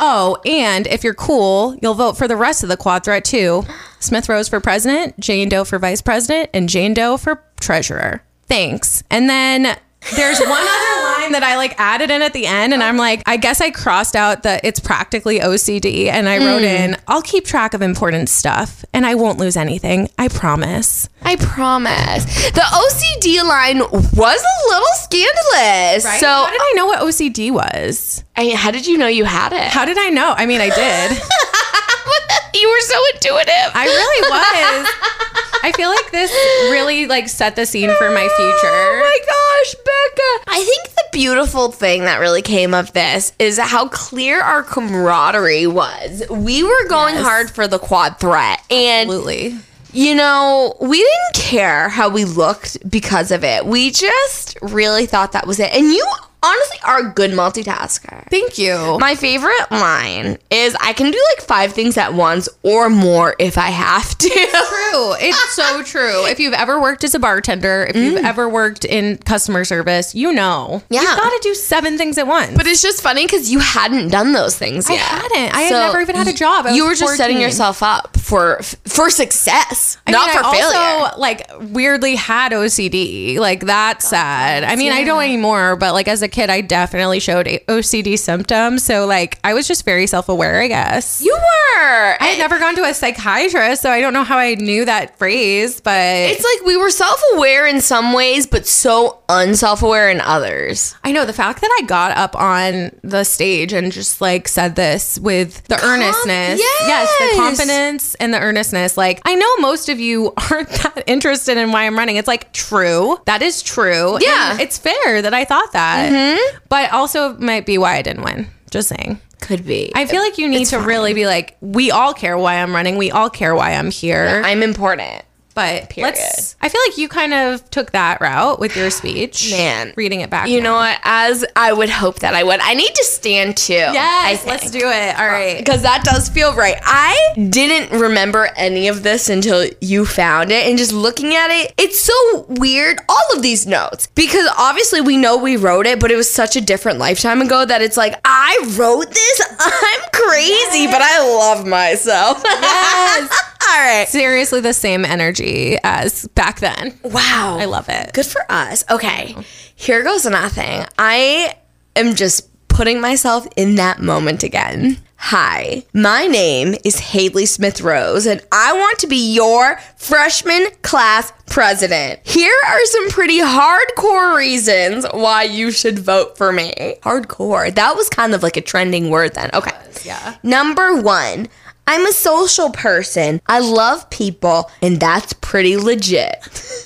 Oh, 0.00 0.38
and 0.44 0.86
if 0.86 1.04
you're 1.04 1.14
cool, 1.14 1.76
you'll 1.82 1.94
vote 1.94 2.16
for 2.16 2.28
the 2.28 2.36
rest 2.36 2.62
of 2.62 2.68
the 2.68 2.76
quad 2.76 3.04
threat 3.04 3.24
too. 3.24 3.64
Smith 4.00 4.28
Rose 4.28 4.48
for 4.48 4.60
president, 4.60 5.18
Jane 5.18 5.48
Doe 5.48 5.64
for 5.64 5.78
vice 5.78 6.02
president, 6.02 6.50
and 6.54 6.68
Jane 6.68 6.94
Doe 6.94 7.16
for 7.16 7.42
treasurer. 7.60 8.22
Thanks. 8.46 9.02
And 9.10 9.28
then 9.28 9.76
there's 10.16 10.40
one 10.40 10.66
other 10.66 10.87
line 11.28 11.40
that 11.40 11.46
I 11.46 11.56
like 11.56 11.78
added 11.78 12.10
in 12.10 12.22
at 12.22 12.32
the 12.32 12.46
end, 12.46 12.72
and 12.72 12.82
I'm 12.82 12.96
oh. 12.96 12.98
like, 12.98 13.22
I 13.26 13.36
guess 13.36 13.60
I 13.60 13.70
crossed 13.70 14.16
out 14.16 14.42
that 14.42 14.64
it's 14.64 14.80
practically 14.80 15.40
OCD, 15.40 16.06
and 16.06 16.28
I 16.28 16.38
wrote 16.38 16.62
mm. 16.62 16.64
in, 16.64 16.96
I'll 17.06 17.22
keep 17.22 17.44
track 17.44 17.74
of 17.74 17.82
important 17.82 18.28
stuff, 18.28 18.84
and 18.92 19.04
I 19.06 19.14
won't 19.14 19.38
lose 19.38 19.56
anything. 19.56 20.10
I 20.18 20.28
promise. 20.28 21.08
I 21.22 21.36
promise. 21.36 22.24
The 22.52 22.60
OCD 22.60 23.42
line 23.46 23.78
was 23.78 24.42
a 24.42 24.68
little 24.68 24.94
scandalous. 24.94 26.04
So 26.04 26.18
So, 26.20 26.26
how 26.26 26.50
did 26.50 26.60
I 26.60 26.72
oh. 26.72 26.76
know 26.76 26.86
what 26.86 27.00
OCD 27.00 27.50
was? 27.50 28.24
I, 28.36 28.50
how 28.50 28.70
did 28.70 28.86
you 28.86 28.98
know 28.98 29.08
you 29.08 29.24
had 29.24 29.52
it? 29.52 29.68
How 29.68 29.84
did 29.84 29.98
I 29.98 30.10
know? 30.10 30.34
I 30.36 30.46
mean, 30.46 30.60
I 30.60 30.70
did. 30.70 31.10
you 32.54 32.68
were 32.68 32.80
so 32.80 32.98
intuitive. 33.14 33.70
I 33.74 33.84
really 33.84 34.30
was. 34.30 35.28
I 35.62 35.72
feel 35.72 35.90
like 35.90 36.10
this 36.10 36.30
really 36.70 37.06
like 37.06 37.28
set 37.28 37.56
the 37.56 37.66
scene 37.66 37.90
for 37.98 38.10
my 38.10 38.28
future. 38.36 38.74
Oh 38.88 39.00
my 39.00 39.18
gosh, 39.20 39.74
Becca. 39.74 40.50
I 40.50 40.64
think 40.64 40.94
the 40.94 40.97
beautiful 41.12 41.70
thing 41.72 42.02
that 42.04 42.18
really 42.18 42.42
came 42.42 42.74
of 42.74 42.92
this 42.92 43.32
is 43.38 43.58
how 43.58 43.88
clear 43.88 44.40
our 44.40 44.62
camaraderie 44.62 45.66
was. 45.66 46.22
We 46.30 46.62
were 46.62 46.88
going 46.88 47.14
Yes. 47.16 47.24
hard 47.24 47.50
for 47.50 47.66
the 47.68 47.78
quad 47.78 48.18
threat. 48.20 48.60
And 48.70 49.08
Absolutely. 49.08 49.58
You 49.92 50.14
know, 50.14 50.76
we 50.80 50.98
didn't 50.98 51.34
care 51.34 51.88
how 51.88 52.10
we 52.10 52.24
looked 52.26 52.88
because 52.90 53.30
of 53.30 53.42
it. 53.42 53.64
We 53.64 53.90
just 53.90 54.58
really 54.60 55.06
thought 55.06 55.32
that 55.32 55.46
was 55.46 55.58
it. 55.58 55.72
And 55.72 55.86
you 55.86 56.06
honestly 56.42 56.78
are 56.84 57.06
a 57.06 57.12
good 57.12 57.30
multitasker. 57.32 58.28
Thank 58.30 58.58
you. 58.58 58.98
My 59.00 59.14
favorite 59.14 59.70
line 59.70 60.38
is 60.50 60.76
I 60.80 60.92
can 60.92 61.10
do 61.10 61.24
like 61.36 61.46
five 61.46 61.72
things 61.72 61.96
at 61.96 62.14
once 62.14 62.48
or 62.62 62.88
more 62.88 63.34
if 63.38 63.58
I 63.58 63.70
have 63.70 64.16
to. 64.18 64.28
true. 64.28 65.14
It's 65.20 65.54
so 65.54 65.82
true. 65.82 66.26
If 66.26 66.40
you've 66.40 66.54
ever 66.54 66.80
worked 66.80 67.04
as 67.04 67.14
a 67.14 67.18
bartender, 67.18 67.86
if 67.88 67.96
you've 67.96 68.20
mm. 68.20 68.24
ever 68.24 68.48
worked 68.48 68.84
in 68.84 69.18
customer 69.18 69.64
service, 69.64 70.14
you 70.14 70.32
know. 70.32 70.82
Yeah. 70.90 71.02
You've 71.02 71.16
got 71.16 71.30
to 71.30 71.40
do 71.42 71.54
seven 71.54 71.98
things 71.98 72.18
at 72.18 72.26
once. 72.26 72.56
But 72.56 72.66
it's 72.66 72.82
just 72.82 73.02
funny 73.02 73.26
because 73.26 73.50
you 73.50 73.58
hadn't 73.58 74.08
done 74.08 74.32
those 74.32 74.56
things 74.56 74.88
I 74.88 74.94
yet. 74.94 75.02
hadn't. 75.02 75.54
I 75.54 75.62
had 75.62 75.70
never 75.70 76.00
even 76.00 76.16
had 76.16 76.28
a 76.28 76.32
job. 76.32 76.66
You 76.72 76.86
were 76.86 76.94
just 76.94 77.16
setting 77.16 77.40
yourself 77.40 77.82
up 77.82 78.16
for 78.16 78.60
for 78.84 79.10
success, 79.10 79.98
I 80.06 80.10
not 80.10 80.28
mean, 80.28 80.38
for 80.38 80.44
I 80.44 80.52
failure. 80.52 80.78
Also, 80.78 81.20
like 81.20 81.50
weirdly 81.74 82.14
had 82.16 82.52
OCD. 82.52 83.38
Like 83.38 83.60
that's 83.60 84.08
sad. 84.08 84.64
I 84.64 84.76
mean, 84.76 84.92
I 84.92 85.04
don't 85.04 85.22
anymore, 85.22 85.76
but 85.76 85.94
like 85.94 86.08
as 86.08 86.22
a 86.22 86.27
kid, 86.28 86.50
I 86.50 86.60
definitely 86.60 87.20
showed 87.20 87.46
OCD 87.46 88.18
symptoms. 88.18 88.84
So 88.84 89.06
like 89.06 89.38
I 89.44 89.54
was 89.54 89.66
just 89.66 89.84
very 89.84 90.06
self 90.06 90.28
aware. 90.28 90.60
I 90.60 90.68
guess. 90.68 91.20
you 91.22 91.32
were. 91.32 92.16
I 92.20 92.26
had 92.26 92.38
never 92.38 92.58
gone 92.58 92.74
to 92.76 92.84
a 92.84 92.94
psychiatrist, 92.94 93.82
so 93.82 93.90
I 93.90 94.00
don't 94.00 94.12
know 94.12 94.24
how 94.24 94.38
I 94.38 94.54
knew 94.54 94.84
that 94.84 95.18
phrase. 95.18 95.80
But 95.80 95.92
It's 96.30 96.44
like 96.44 96.66
we 96.66 96.76
were 96.76 96.90
self 96.90 97.20
aware 97.34 97.66
in 97.66 97.80
some 97.80 98.12
ways, 98.12 98.46
but 98.46 98.66
so 98.66 99.18
unself 99.28 99.82
aware 99.82 100.08
in 100.10 100.20
others. 100.20 100.94
I 101.04 101.12
know 101.12 101.24
the 101.24 101.32
fact 101.32 101.60
that 101.60 101.78
I 101.82 101.86
got 101.86 102.16
up 102.16 102.34
on 102.36 102.90
the 103.02 103.24
stage 103.24 103.72
and 103.72 103.92
just 103.92 104.20
like 104.20 104.48
said 104.48 104.74
this 104.76 105.18
with 105.18 105.64
the 105.64 105.82
earnestness. 105.84 106.58
Yes, 106.58 106.82
yes. 106.86 107.32
the 107.32 107.36
confidence 107.40 108.14
and 108.16 108.32
the 108.34 108.40
earnestness. 108.40 108.96
Like, 108.96 109.20
I 109.24 109.34
know 109.34 109.56
most 109.58 109.88
of 109.88 110.00
you 110.00 110.32
aren't 110.50 110.68
that 110.70 111.04
interested 111.06 111.56
in 111.58 111.72
why 111.72 111.86
I'm 111.86 111.96
running. 111.96 112.16
It's 112.16 112.28
like 112.28 112.52
true. 112.52 113.18
That 113.26 113.42
is 113.42 113.62
true. 113.62 114.18
Yeah. 114.20 114.52
And 114.52 114.60
it's 114.60 114.78
fair 114.78 115.22
that 115.22 115.34
I 115.34 115.44
thought 115.44 115.72
that. 115.72 116.10
Mm-hmm. 116.18 116.58
But 116.68 116.92
also 116.92 117.34
might 117.38 117.66
be 117.66 117.78
why 117.78 117.96
I 117.96 118.02
didn't 118.02 118.24
win. 118.24 118.48
Just 118.70 118.88
saying. 118.88 119.20
Could 119.40 119.64
be. 119.64 119.92
I 119.94 120.06
feel 120.06 120.20
like 120.20 120.36
you 120.36 120.48
need 120.48 120.66
to 120.66 120.78
really 120.78 121.14
be 121.14 121.26
like, 121.26 121.56
we 121.60 121.90
all 121.90 122.12
care 122.12 122.36
why 122.36 122.56
I'm 122.56 122.74
running. 122.74 122.96
We 122.96 123.10
all 123.10 123.30
care 123.30 123.54
why 123.54 123.74
I'm 123.74 123.90
here. 123.90 124.42
I'm 124.44 124.62
important. 124.62 125.24
But 125.58 125.90
Period. 125.90 126.14
let's, 126.14 126.54
I 126.60 126.68
feel 126.68 126.80
like 126.86 126.98
you 126.98 127.08
kind 127.08 127.34
of 127.34 127.68
took 127.70 127.90
that 127.90 128.20
route 128.20 128.60
with 128.60 128.76
your 128.76 128.90
speech. 128.90 129.50
Man. 129.56 129.92
Reading 129.96 130.20
it 130.20 130.30
back. 130.30 130.48
You 130.48 130.60
now. 130.60 130.70
know 130.70 130.76
what? 130.76 131.00
As 131.02 131.44
I 131.56 131.72
would 131.72 131.90
hope 131.90 132.20
that 132.20 132.32
I 132.32 132.44
would. 132.44 132.60
I 132.60 132.74
need 132.74 132.94
to 132.94 133.04
stand 133.04 133.56
too. 133.56 133.72
Yes, 133.74 134.46
let's 134.46 134.70
do 134.70 134.78
it. 134.78 135.18
All 135.18 135.26
right. 135.26 135.58
because 135.58 135.82
that 135.82 136.04
does 136.04 136.28
feel 136.28 136.54
right. 136.54 136.76
I 136.84 137.34
didn't 137.50 137.98
remember 137.98 138.50
any 138.56 138.86
of 138.86 139.02
this 139.02 139.28
until 139.28 139.68
you 139.80 140.06
found 140.06 140.52
it, 140.52 140.68
and 140.68 140.78
just 140.78 140.92
looking 140.92 141.34
at 141.34 141.50
it, 141.50 141.74
it's 141.76 141.98
so 141.98 142.46
weird. 142.48 143.00
All 143.08 143.36
of 143.36 143.42
these 143.42 143.66
notes, 143.66 144.06
because 144.14 144.48
obviously 144.56 145.00
we 145.00 145.16
know 145.16 145.38
we 145.38 145.56
wrote 145.56 145.86
it, 145.86 145.98
but 145.98 146.12
it 146.12 146.16
was 146.16 146.30
such 146.30 146.54
a 146.54 146.60
different 146.60 147.00
lifetime 147.00 147.42
ago 147.42 147.64
that 147.64 147.82
it's 147.82 147.96
like 147.96 148.14
I 148.24 148.64
wrote 148.78 149.10
this. 149.10 149.42
I'm 149.58 150.00
crazy, 150.12 150.86
but 150.86 151.02
I 151.02 151.18
love 151.36 151.66
myself. 151.66 152.42
Yes. 152.44 153.54
All 153.70 153.78
right. 153.84 154.08
Seriously, 154.08 154.60
the 154.60 154.72
same 154.72 155.04
energy 155.04 155.76
as 155.84 156.26
back 156.28 156.60
then. 156.60 156.98
Wow. 157.04 157.58
I 157.60 157.66
love 157.66 157.88
it. 157.90 158.14
Good 158.14 158.24
for 158.26 158.40
us. 158.48 158.82
Okay. 158.90 159.36
Here 159.74 160.02
goes 160.02 160.24
nothing. 160.24 160.86
I 160.98 161.54
am 161.94 162.14
just 162.14 162.48
putting 162.68 163.00
myself 163.00 163.46
in 163.56 163.74
that 163.74 164.00
moment 164.00 164.42
again. 164.42 164.98
Hi, 165.20 165.84
my 165.92 166.28
name 166.28 166.76
is 166.84 167.00
Hayley 167.00 167.44
Smith 167.44 167.80
Rose, 167.80 168.24
and 168.24 168.40
I 168.52 168.72
want 168.72 169.00
to 169.00 169.08
be 169.08 169.34
your 169.34 169.76
freshman 169.96 170.68
class 170.82 171.32
president. 171.46 172.20
Here 172.22 172.54
are 172.68 172.84
some 172.84 173.10
pretty 173.10 173.40
hardcore 173.40 174.36
reasons 174.36 175.04
why 175.12 175.42
you 175.42 175.72
should 175.72 175.98
vote 175.98 176.38
for 176.38 176.52
me. 176.52 176.72
Hardcore. 177.02 177.74
That 177.74 177.96
was 177.96 178.08
kind 178.08 178.32
of 178.32 178.44
like 178.44 178.56
a 178.56 178.60
trending 178.60 179.10
word 179.10 179.34
then. 179.34 179.50
Okay. 179.52 179.72
yeah. 180.04 180.36
Number 180.44 181.00
one, 181.02 181.48
I'm 181.90 182.04
a 182.04 182.12
social 182.12 182.68
person. 182.68 183.40
I 183.46 183.60
love 183.60 184.10
people, 184.10 184.70
and 184.82 185.00
that's 185.00 185.32
pretty 185.32 185.78
legit. 185.78 186.36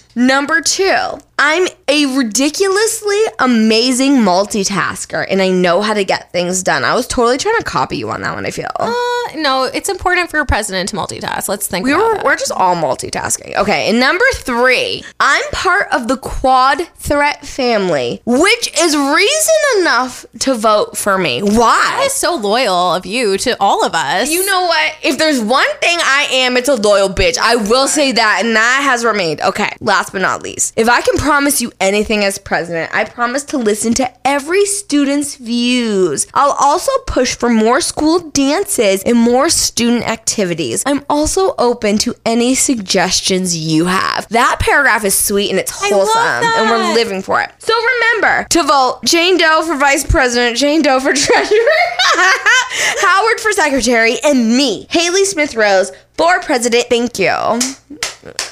Number 0.14 0.60
two, 0.60 1.18
I'm 1.38 1.66
a 1.88 2.06
ridiculously 2.16 3.20
amazing 3.38 4.16
multitasker 4.16 5.26
and 5.28 5.42
I 5.42 5.48
know 5.48 5.82
how 5.82 5.94
to 5.94 6.04
get 6.04 6.30
things 6.32 6.62
done. 6.62 6.84
I 6.84 6.94
was 6.94 7.06
totally 7.06 7.38
trying 7.38 7.58
to 7.58 7.64
copy 7.64 7.96
you 7.96 8.10
on 8.10 8.22
that 8.22 8.34
one, 8.34 8.46
I 8.46 8.50
feel. 8.50 8.70
Uh, 8.78 8.92
no, 9.36 9.64
it's 9.64 9.88
important 9.88 10.30
for 10.30 10.40
a 10.40 10.46
president 10.46 10.90
to 10.90 10.96
multitask. 10.96 11.48
Let's 11.48 11.66
think 11.66 11.84
we 11.84 11.92
about 11.92 12.18
were, 12.18 12.24
we're 12.24 12.36
just 12.36 12.52
all 12.52 12.76
multitasking. 12.76 13.56
Okay, 13.56 13.88
and 13.88 13.98
number 13.98 14.24
three, 14.34 15.04
I'm 15.20 15.42
part 15.52 15.88
of 15.92 16.08
the 16.08 16.16
quad 16.16 16.86
threat 16.96 17.46
family, 17.46 18.22
which 18.24 18.80
is 18.80 18.96
reason 18.96 19.80
enough 19.80 20.24
to 20.40 20.54
vote 20.54 20.96
for 20.96 21.18
me. 21.18 21.42
Why? 21.42 21.96
That 21.96 22.04
is 22.06 22.12
so 22.12 22.36
loyal 22.36 22.94
of 22.94 23.06
you 23.06 23.36
to 23.38 23.56
all 23.60 23.84
of 23.84 23.94
us. 23.94 24.30
You 24.30 24.44
know 24.46 24.62
what? 24.62 24.96
If 25.02 25.18
there's 25.18 25.40
one 25.40 25.68
thing 25.80 25.98
I 26.00 26.28
am, 26.30 26.56
it's 26.56 26.68
a 26.68 26.74
loyal 26.74 27.08
bitch. 27.08 27.38
I 27.38 27.56
will 27.56 27.88
say 27.88 28.12
that, 28.12 28.42
and 28.44 28.54
that 28.54 28.80
has 28.84 29.04
remained. 29.04 29.40
Okay, 29.40 29.70
last 29.80 30.12
but 30.12 30.22
not 30.22 30.42
least, 30.42 30.74
if 30.76 30.88
I 30.88 31.00
can 31.00 31.18
promise 31.32 31.62
you 31.62 31.72
anything 31.80 32.22
as 32.26 32.36
president, 32.36 32.94
I 32.94 33.04
promise 33.04 33.42
to 33.44 33.56
listen 33.56 33.94
to 33.94 34.12
every 34.22 34.66
student's 34.66 35.36
views. 35.36 36.26
I'll 36.34 36.54
also 36.60 36.92
push 37.06 37.34
for 37.34 37.48
more 37.48 37.80
school 37.80 38.18
dances 38.18 39.02
and 39.02 39.16
more 39.16 39.48
student 39.48 40.06
activities. 40.06 40.82
I'm 40.84 41.02
also 41.08 41.54
open 41.56 41.96
to 42.04 42.14
any 42.26 42.54
suggestions 42.54 43.56
you 43.56 43.86
have. 43.86 44.28
That 44.28 44.58
paragraph 44.60 45.06
is 45.06 45.16
sweet 45.16 45.48
and 45.48 45.58
it's 45.58 45.72
wholesome, 45.74 46.44
and 46.44 46.68
we're 46.68 46.92
living 46.92 47.22
for 47.22 47.40
it. 47.40 47.50
So 47.60 47.72
remember 47.74 48.46
to 48.50 48.62
vote 48.64 49.00
Jane 49.06 49.38
Doe 49.38 49.62
for 49.66 49.76
vice 49.76 50.04
president, 50.04 50.58
Jane 50.58 50.82
Doe 50.82 51.00
for 51.00 51.14
treasurer, 51.14 51.82
Howard 52.14 53.40
for 53.40 53.52
secretary, 53.52 54.16
and 54.22 54.54
me, 54.54 54.86
Hayley 54.90 55.24
Smith 55.24 55.54
Rose, 55.54 55.92
for 56.12 56.40
president. 56.40 56.88
Thank 56.90 57.18
you. 57.18 58.51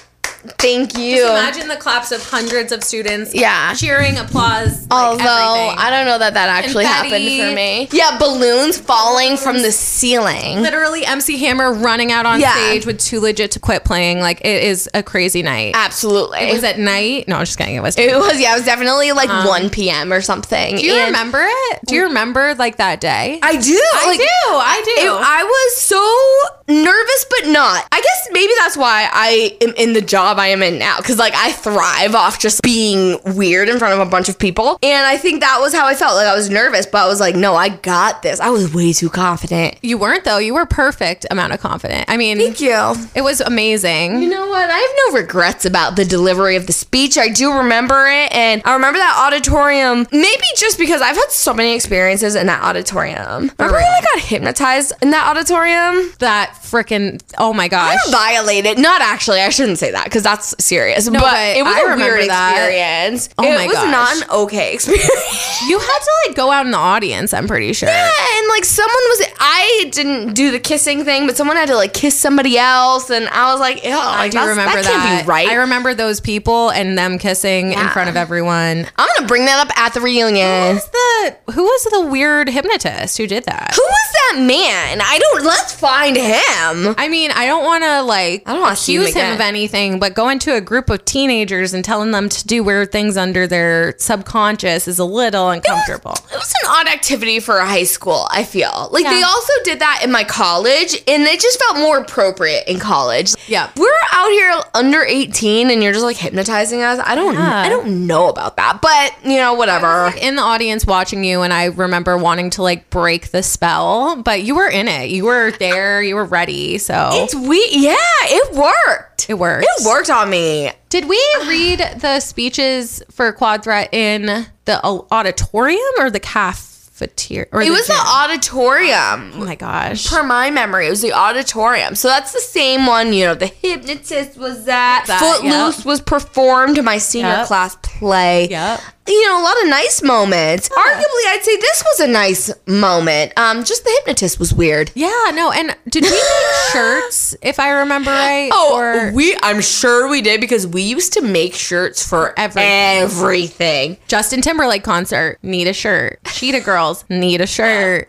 Thank 0.59 0.97
you. 0.97 1.17
Just 1.17 1.31
imagine 1.31 1.69
the 1.69 1.77
claps 1.77 2.13
of 2.13 2.23
hundreds 2.23 2.73
of 2.73 2.83
students. 2.83 3.35
Yeah. 3.35 3.75
Cheering, 3.75 4.17
applause. 4.19 4.87
Although 4.91 5.13
everything. 5.19 5.79
I 5.79 5.91
don't 5.91 6.07
know 6.07 6.19
that 6.19 6.35
that 6.35 6.49
actually 6.49 6.85
Confetti. 6.85 7.37
happened 7.39 7.51
for 7.51 7.55
me. 7.57 7.89
Yeah, 7.93 8.19
balloons 8.19 8.79
falling 8.79 9.37
from 9.37 9.61
the 9.61 9.71
ceiling. 9.71 10.61
Literally, 10.63 11.05
MC 11.05 11.37
Hammer 11.39 11.73
running 11.73 12.11
out 12.11 12.25
on 12.27 12.41
Yeah. 12.41 12.53
stage 12.55 12.87
with 12.87 12.99
Too 12.99 13.21
Legit 13.21 13.51
to 13.53 13.61
Quit 13.61 13.85
playing. 13.85 14.21
Like, 14.21 14.41
it 14.41 14.65
is 14.65 14.89
a 14.95 15.03
crazy 15.03 15.43
night. 15.43 15.73
Absolutely. 15.77 16.39
It 16.39 16.53
was 16.55 16.65
at 16.65 16.79
night. 16.79 17.29
No, 17.29 17.37
I'm 17.37 17.45
just 17.45 17.59
kidding. 17.59 17.75
It 17.77 17.83
was. 17.83 17.97
It 17.99 18.17
was 18.17 18.41
yeah. 18.41 18.53
It 18.53 18.57
was 18.57 18.65
definitely 18.65 19.13
like 19.13 19.29
um, 19.29 19.47
1 19.47 19.71
p.m. 19.71 20.13
or 20.13 20.21
something. 20.23 20.77
do 20.77 20.83
you 20.85 20.95
And 20.95 21.07
remember 21.07 21.43
it? 21.45 21.81
Do 21.87 21.95
you 21.95 22.05
remember 22.05 22.55
like 22.55 22.77
that 22.77 23.01
day? 23.01 23.39
I 23.43 23.57
do. 23.57 23.81
I 23.95 24.07
like, 24.07 24.19
do. 24.19 24.25
I 24.49 24.83
do. 24.85 25.03
It- 25.07 25.21
I 25.23 25.45
was 25.45 25.77
so 25.77 26.75
nervous, 26.75 27.27
but 27.29 27.49
not. 27.51 27.87
I 27.93 28.01
guess 28.01 28.29
maybe 28.33 28.53
that's 28.59 28.77
why 28.77 29.09
I 29.13 29.57
am 29.61 29.75
in 29.77 29.93
the 29.93 30.01
job 30.01 30.30
I 30.39 30.49
am 30.49 30.63
in 30.63 30.79
now. 30.79 30.99
Cause 30.99 31.19
like 31.19 31.35
I 31.35 31.53
thrive 31.53 32.15
off 32.15 32.39
just 32.39 32.63
being 32.63 33.19
weird 33.25 33.69
in 33.69 33.79
front 33.79 33.95
of 33.95 34.07
a 34.07 34.11
bunch 34.11 34.29
of 34.29 34.39
people. 34.39 34.79
And 34.83 35.07
I 35.07 35.17
think 35.17 35.41
that 35.41 35.59
was 35.61 35.73
how 35.73 35.87
I 35.87 35.95
felt. 35.95 36.17
Like 36.17 36.27
I 36.27 36.35
was 36.35 36.51
nervous, 36.51 36.87
but 36.87 37.05
I 37.05 37.09
was 37.09 37.21
like, 37.21 37.35
no, 37.37 37.55
I 37.55 37.69
got 37.69 38.23
this. 38.23 38.41
I 38.41 38.51
was 38.51 38.73
way 38.73 38.93
too 38.93 39.09
confident. 39.11 39.77
you 39.83 39.99
weren't 39.99 40.25
though. 40.25 40.39
You 40.39 40.55
were 40.55 40.67
perfect 40.67 41.27
amount 41.31 41.53
of 41.53 41.61
confident. 41.61 42.05
I 42.09 42.17
mean, 42.17 42.39
Thank 42.39 42.61
you. 42.61 42.95
it 43.15 43.23
was 43.23 43.41
amazing. 43.41 44.23
You 44.23 44.29
know 44.29 44.47
what? 44.49 44.69
I 44.71 44.79
have 44.79 44.91
no 45.15 45.21
regrets 45.21 45.65
about 45.65 45.97
the 45.97 46.05
delivery 46.05 46.57
of 46.57 46.67
the 46.67 46.73
speech. 46.73 47.19
I 47.19 47.29
do 47.29 47.53
remember 47.53 48.07
it, 48.07 48.33
and 48.35 48.63
I 48.65 48.75
remember 48.75 48.99
that 48.99 49.27
auditorium. 49.27 50.07
Maybe 50.13 50.45
just 50.57 50.79
because 50.79 51.01
I've 51.03 51.17
had 51.17 51.31
so 51.31 51.53
many 51.55 51.75
experiences 51.75 52.35
in 52.35 52.47
that 52.47 52.63
auditorium. 52.63 53.51
Remember 53.59 53.73
when 53.73 53.85
I 53.85 54.01
got 54.15 54.23
hypnotized 54.23 54.93
in 55.03 55.11
that 55.11 55.27
auditorium? 55.29 56.11
that 56.19 56.55
freaking 56.63 57.21
oh 57.39 57.53
my 57.53 57.69
gosh. 57.69 57.99
Violated. 58.11 58.79
Not 58.79 59.01
actually. 59.01 59.41
I 59.41 59.49
shouldn't 59.51 59.79
say 59.79 59.91
that 59.91 60.05
because 60.05 60.20
that's 60.23 60.55
serious. 60.65 61.09
but, 61.09 61.21
but 61.21 61.57
it 61.57 61.63
was 61.63 61.75
I 61.75 61.93
a 61.93 61.97
weird 61.97 62.29
that. 62.29 62.51
experience. 62.53 63.29
Oh 63.39 63.43
my 63.43 63.49
gosh. 63.49 63.55
it 63.55 63.59
my 63.59 63.67
was 63.67 63.77
gosh. 63.77 63.91
not 63.91 64.17
an 64.23 64.31
okay 64.43 64.75
experience. 64.75 65.69
You 65.69 65.79
had 65.79 65.99
to 65.99 66.11
like 66.27 66.37
go 66.37 66.51
out 66.51 66.65
in 66.67 66.73
the 66.73 66.79
audience, 66.79 67.33
I'm 67.35 67.47
pretty 67.47 67.73
sure. 67.73 67.89
Yeah, 67.89 68.11
and 68.39 68.49
like 68.49 68.65
someone 68.65 68.95
was 68.95 69.27
I 69.41 69.91
didn't 69.93 70.35
do 70.35 70.51
the 70.51 70.59
kissing 70.61 71.05
thing, 71.05 71.27
but 71.27 71.37
someone 71.37 71.57
had 71.57 71.69
to 71.69 71.77
like 71.77 71.93
kiss 71.93 72.19
somebody 72.19 72.57
else, 72.59 73.11
and 73.11 73.29
I 73.29 73.51
was 73.53 73.61
like, 73.61 73.85
ew, 73.85 73.91
I 73.93 74.19
like, 74.23 74.33
do 74.33 74.39
remember 74.41 74.77
that. 74.77 74.85
that. 74.85 75.07
Can't 75.07 75.27
be 75.27 75.29
right. 75.29 75.49
I 75.49 75.55
remember 75.57 75.95
those 75.95 76.21
people 76.21 76.71
and 76.71 76.97
them 76.97 77.19
kissing 77.19 77.73
in 77.73 77.89
front 77.91 78.09
of 78.09 78.17
everyone. 78.17 78.87
I'm 78.97 79.09
gonna 79.17 79.29
bring 79.29 79.45
that 79.47 79.67
up 79.67 79.77
at 79.79 79.95
the 79.95 80.01
Who 80.01 80.07
reunion. 80.07 80.75
was 80.77 80.89
the 80.91 81.37
who 81.53 81.63
was 81.65 81.85
the 81.91 82.07
weird 82.07 82.49
hypnotist 82.49 83.17
who 83.19 83.27
did 83.27 83.45
that? 83.45 83.75
Who 83.75 83.83
was 83.83 84.13
that 84.13 84.43
man? 84.43 85.01
I 85.03 85.19
don't. 85.19 85.45
Let's 85.45 85.75
find 85.75 86.17
him. 86.17 86.87
him. 86.87 86.95
I 86.99 87.09
mean, 87.09 87.31
I 87.33 87.47
don't 87.47 87.65
want 87.65 87.85
to 87.85 88.03
like 88.03 88.43
I 88.47 88.55
don't 88.55 88.77
see 88.77 88.95
him 88.97 89.03
accuse 89.03 89.15
him, 89.15 89.35
of 89.35 89.41
anything, 89.41 89.99
but 89.99 90.10
going 90.15 90.39
to 90.41 90.55
a 90.55 90.61
group 90.61 90.91
of 90.91 91.05
teenagers 91.05 91.73
and 91.75 91.85
telling 91.85 92.11
them 92.11 92.29
to 92.29 92.47
do 92.47 92.63
weird 92.63 92.93
things 92.93 93.17
under 93.17 93.47
their 93.47 93.95
subconscious 93.99 94.87
is 94.89 94.99
a 94.99 95.05
little 95.05 95.51
uncomfortable. 95.51 96.13
It 96.33 96.37
was 96.37 96.53
an 96.63 96.69
odd 96.71 96.89
activity 96.89 97.41
for 97.41 97.59
a 97.59 97.67
high 97.67 97.85
school, 97.85 98.27
I 98.31 98.45
feel. 98.45 98.89
Like 98.93 99.05
Yeah. 99.05 99.15
they 99.15 99.23
also 99.23 99.53
did 99.65 99.81
that 99.81 100.01
in 100.05 100.13
my 100.13 100.25
college 100.25 100.95
and 101.09 101.23
it 101.25 101.41
just 101.41 101.59
felt 101.63 101.79
more 101.79 101.99
appropriate 101.99 102.65
in 102.69 102.79
college. 102.79 103.35
Yeah. 103.47 103.71
We're 103.77 103.91
out 104.13 104.29
here 104.31 104.55
under 104.75 105.03
18 105.05 105.71
and 105.71 105.83
you're 105.83 105.93
just 105.93 106.05
like 106.05 106.17
hypnotizing 106.17 106.83
us. 106.83 107.01
I 107.05 107.15
don't 107.15 107.35
Yeah. 107.35 107.61
I 107.63 107.69
don't 107.69 108.07
know 108.07 108.29
about 108.29 108.57
that. 108.57 108.81
But, 108.83 109.15
you 109.25 109.37
know, 109.39 109.55
whatever. 109.55 110.13
in 110.21 110.37
the 110.37 110.43
audience 110.43 110.85
watching 110.87 111.25
you, 111.25 111.43
and 111.43 111.53
I 111.53 111.67
remember 111.67 112.17
wanting 112.19 112.51
to 112.51 112.63
like 112.63 112.91
break 112.91 113.31
the 113.31 113.43
spell, 113.43 114.17
but 114.17 114.43
you 114.43 114.55
were 114.55 114.69
in 114.69 114.89
it. 114.89 115.11
You 115.11 115.25
were 115.25 115.51
there. 115.53 116.03
You 116.03 116.15
were 116.17 116.25
ready. 116.25 116.79
So 116.79 117.11
It's 117.13 117.35
we 117.35 117.67
yeah, 117.71 117.97
it 118.25 118.55
worked. 118.55 119.10
It 119.31 119.39
worked. 119.39 119.65
It 119.65 119.87
worked 119.87 120.11
on 120.11 120.29
me. 120.29 120.73
Did 120.89 121.09
we 121.09 121.25
read 121.47 121.79
the 121.99 122.19
speeches 122.19 123.01
for 123.13 123.33
Quadra 123.33 123.89
in 123.93 124.27
the 124.65 124.81
auditorium 124.85 125.81
or 125.99 126.11
the 126.11 126.19
cafeteria? 126.19 127.47
Or 127.53 127.63
It 127.63 127.71
was 127.71 127.87
the 127.87 127.95
auditorium. 127.95 129.33
Oh 129.37 129.45
my 129.45 129.55
gosh. 129.55 130.09
Per 130.09 130.25
my 130.25 130.51
memory, 130.51 130.89
it 130.89 130.91
was 130.91 131.01
the 131.01 131.13
auditorium. 131.13 131.95
So 131.95 132.09
that's 132.09 132.33
the 132.33 132.41
same 132.41 132.87
one, 132.87 133.13
you 133.13 133.25
know, 133.25 133.35
the 133.37 133.47
hypnotist 133.47 134.37
was 134.37 134.65
that. 134.65 135.05
That, 135.07 135.21
Footloose 135.21 135.79
yep. 135.79 135.87
was 135.87 136.01
performed 136.01 136.83
my 136.83 136.99
senior 136.99 137.29
Yep. 137.31 137.47
class 137.47 137.77
play. 137.83 138.49
Yep. 138.49 138.81
You 139.11 139.27
know, 139.29 139.41
a 139.41 139.45
lot 139.45 139.61
of 139.63 139.69
nice 139.69 140.03
moments. 140.03 140.69
Arguably, 140.69 141.25
I'd 141.29 141.41
say 141.43 141.57
this 141.57 141.83
was 141.85 142.01
a 142.01 142.07
nice 142.07 142.51
moment. 142.67 143.33
Um, 143.37 143.65
just 143.65 143.83
the 143.85 143.91
hypnotist 143.99 144.39
was 144.39 144.55
weird. 144.55 144.93
Yeah, 144.95 145.31
no, 145.35 145.51
and 145.51 145.77
did 145.89 146.05
we 146.05 146.11
make 146.11 146.23
shirts, 146.73 147.37
if 147.43 147.59
I 147.59 147.71
remember 147.71 148.11
right? 148.11 148.51
Oh, 148.53 148.77
or 148.77 149.13
we 149.13 149.37
I'm 149.43 149.61
sure 149.61 150.09
we 150.09 150.23
did 150.23 150.41
because 150.41 150.67
we 150.67 150.83
used 150.83 151.13
to 151.15 151.23
make 151.23 151.55
shirts 151.55 152.07
for 152.07 152.33
everything. 152.39 152.71
everything. 153.03 153.97
Justin 154.09 154.43
Timberlake 154.43 154.85
concert, 154.85 155.39
need 155.43 155.67
a 155.67 155.73
shirt. 155.73 156.21
Cheetah 156.27 156.61
Girls, 156.61 157.05
need 157.09 157.41
a 157.41 157.47
shirt. 157.47 158.09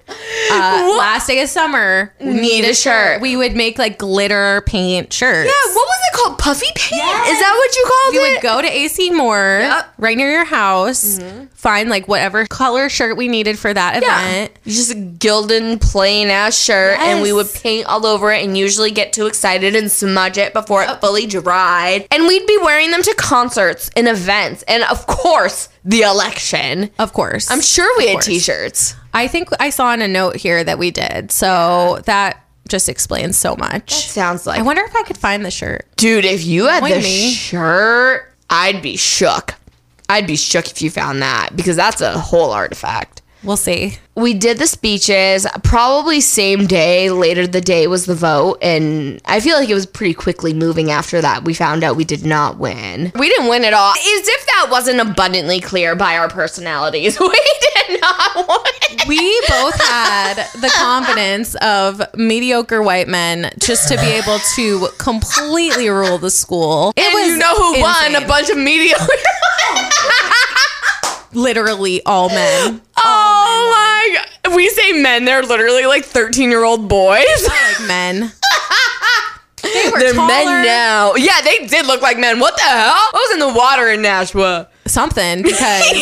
Uh, 0.51 0.95
last 0.99 1.27
day 1.27 1.41
of 1.41 1.49
summer, 1.49 2.13
Need 2.19 2.65
a 2.65 2.73
shirt. 2.75 3.21
We 3.21 3.35
would 3.35 3.55
make 3.55 3.77
like 3.79 3.97
glitter 3.97 4.61
paint 4.67 5.11
shirts. 5.11 5.47
Yeah, 5.49 5.73
what 5.73 5.87
was 5.87 5.97
it 6.11 6.15
called? 6.17 6.37
Puffy 6.39 6.67
paint? 6.75 6.91
Yes. 7.01 7.29
Is 7.29 7.39
that 7.39 7.53
what 7.55 7.75
you 7.75 7.85
called 7.87 8.11
We 8.13 8.17
it? 8.19 8.21
We 8.23 8.33
would 8.35 8.41
go 8.43 8.61
to 8.61 8.67
AC 8.67 9.09
Moore, 9.11 9.59
Yep. 9.61 9.93
Right 9.97 10.17
near 10.17 10.31
your 10.31 10.45
house, 10.45 10.90
Mm-hmm. 10.91 11.45
find 11.53 11.89
like 11.89 12.07
whatever 12.07 12.45
color 12.45 12.89
shirt 12.89 13.17
we 13.17 13.27
needed 13.27 13.57
for 13.59 13.73
that 13.73 14.01
Yeah. 14.01 14.19
event. 14.21 14.51
Just 14.65 14.91
a 14.91 14.95
gilded 14.95 15.81
plain 15.81 16.29
ass 16.29 16.57
shirt, 16.57 16.99
and 16.99 17.21
we 17.21 17.31
would 17.33 17.51
paint 17.53 17.85
all 17.87 18.05
over 18.05 18.31
it 18.31 18.43
and 18.43 18.57
usually 18.57 18.91
get 18.91 19.13
too 19.13 19.25
excited 19.27 19.75
and 19.75 19.91
smudge 19.91 20.37
it 20.37 20.53
before 20.53 20.83
it 20.83 20.99
fully 21.01 21.25
dried. 21.27 22.07
And 22.11 22.27
we'd 22.27 22.45
be 22.47 22.57
wearing 22.57 22.91
them 22.91 23.01
to 23.03 23.13
concerts 23.15 23.89
and 23.95 24.07
events, 24.07 24.63
and 24.67 24.83
of 24.83 25.05
course, 25.07 25.69
the 25.83 26.01
election. 26.01 26.89
Of 26.99 27.13
course. 27.13 27.49
I'm 27.49 27.61
sure 27.61 27.89
we 27.97 28.07
had 28.07 28.13
course. 28.13 28.25
t 28.25 28.39
shirts. 28.39 28.95
I 29.13 29.27
think 29.27 29.49
I 29.59 29.69
saw 29.71 29.93
in 29.93 30.01
a 30.01 30.07
note 30.07 30.35
here 30.37 30.63
that 30.63 30.79
we 30.79 30.91
did. 30.91 31.31
So 31.31 31.99
that 32.05 32.43
just 32.69 32.87
explains 32.87 33.37
so 33.37 33.55
much. 33.57 33.87
That 33.89 34.11
Sounds 34.11 34.47
like. 34.47 34.59
I 34.59 34.61
wonder 34.61 34.83
if 34.83 34.95
I 34.95 35.03
could 35.03 35.17
find 35.17 35.43
the 35.43 35.51
shirt. 35.51 35.85
Dude, 35.97 36.23
if 36.23 36.45
you 36.45 36.67
had 36.67 36.79
Point 36.81 36.95
the 36.95 37.01
me. 37.01 37.31
shirt, 37.31 38.31
I'd 38.49 38.81
be 38.81 38.95
shook. 38.97 39.55
I'd 40.11 40.27
be 40.27 40.35
shook 40.35 40.69
if 40.69 40.81
you 40.81 40.89
found 40.91 41.21
that 41.21 41.55
because 41.55 41.75
that's 41.75 42.01
a 42.01 42.19
whole 42.19 42.51
artifact. 42.51 43.21
We'll 43.43 43.57
see. 43.57 43.97
we 44.13 44.35
did 44.35 44.59
the 44.59 44.67
speeches 44.67 45.47
probably 45.63 46.21
same 46.21 46.67
day 46.67 47.09
later 47.09 47.47
the 47.47 47.59
day 47.61 47.87
was 47.87 48.05
the 48.05 48.13
vote 48.13 48.59
and 48.61 49.19
i 49.25 49.39
feel 49.39 49.57
like 49.57 49.67
it 49.69 49.73
was 49.73 49.87
pretty 49.87 50.13
quickly 50.13 50.53
moving 50.53 50.91
after 50.91 51.21
that 51.21 51.43
we 51.43 51.53
found 51.55 51.83
out 51.83 51.95
we 51.95 52.03
did 52.03 52.23
not 52.23 52.59
win. 52.59 53.11
We 53.17 53.29
didn't 53.29 53.47
win 53.47 53.63
at 53.65 53.73
all. 53.73 53.93
As 53.93 54.27
if 54.27 54.45
that 54.45 54.67
wasn't 54.69 54.99
abundantly 54.99 55.59
clear 55.59 55.95
by 55.95 56.17
our 56.17 56.29
personalities. 56.29 57.17
We 57.31 57.41
did 57.87 58.01
not 58.01 58.35
win. 58.35 58.97
We 59.07 59.41
both 59.47 59.75
had 59.81 60.35
the 60.61 60.69
confidence 60.77 61.55
of 61.55 62.01
mediocre 62.15 62.83
white 62.83 63.07
men 63.07 63.51
just 63.59 63.87
to 63.89 63.95
be 63.97 64.07
able 64.07 64.37
to 64.55 64.87
completely 64.99 65.89
rule 65.89 66.17
the 66.19 66.29
school. 66.29 66.93
It 66.95 67.01
and 67.15 67.31
you 67.31 67.37
know 67.37 67.55
who 67.55 67.81
won? 67.81 68.15
A 68.15 68.27
bunch 68.27 68.49
of 68.49 68.57
mediocre 68.57 69.03
literally 71.33 72.01
all 72.05 72.29
men. 72.29 72.81
oh 72.97 73.71
my 73.73 74.15
god 74.15 74.55
we 74.55 74.69
say 74.69 74.93
men 74.93 75.25
they're 75.25 75.43
literally 75.43 75.85
like 75.85 76.03
13 76.05 76.49
year 76.49 76.63
old 76.63 76.87
boys 76.87 77.47
like 77.47 77.87
men. 77.87 78.31
They 79.63 79.89
were 79.91 79.99
they're 79.99 80.13
taller, 80.13 80.27
men 80.27 80.65
now. 80.65 81.13
Yeah 81.15 81.39
they 81.41 81.67
did 81.67 81.85
look 81.85 82.01
like 82.01 82.17
men. 82.17 82.39
What 82.39 82.57
the 82.57 82.63
hell? 82.63 82.93
What 83.11 83.13
was 83.13 83.33
in 83.33 83.39
the 83.39 83.53
water 83.53 83.89
in 83.91 84.01
nashua. 84.01 84.67
Something 84.87 85.43
because 85.43 85.83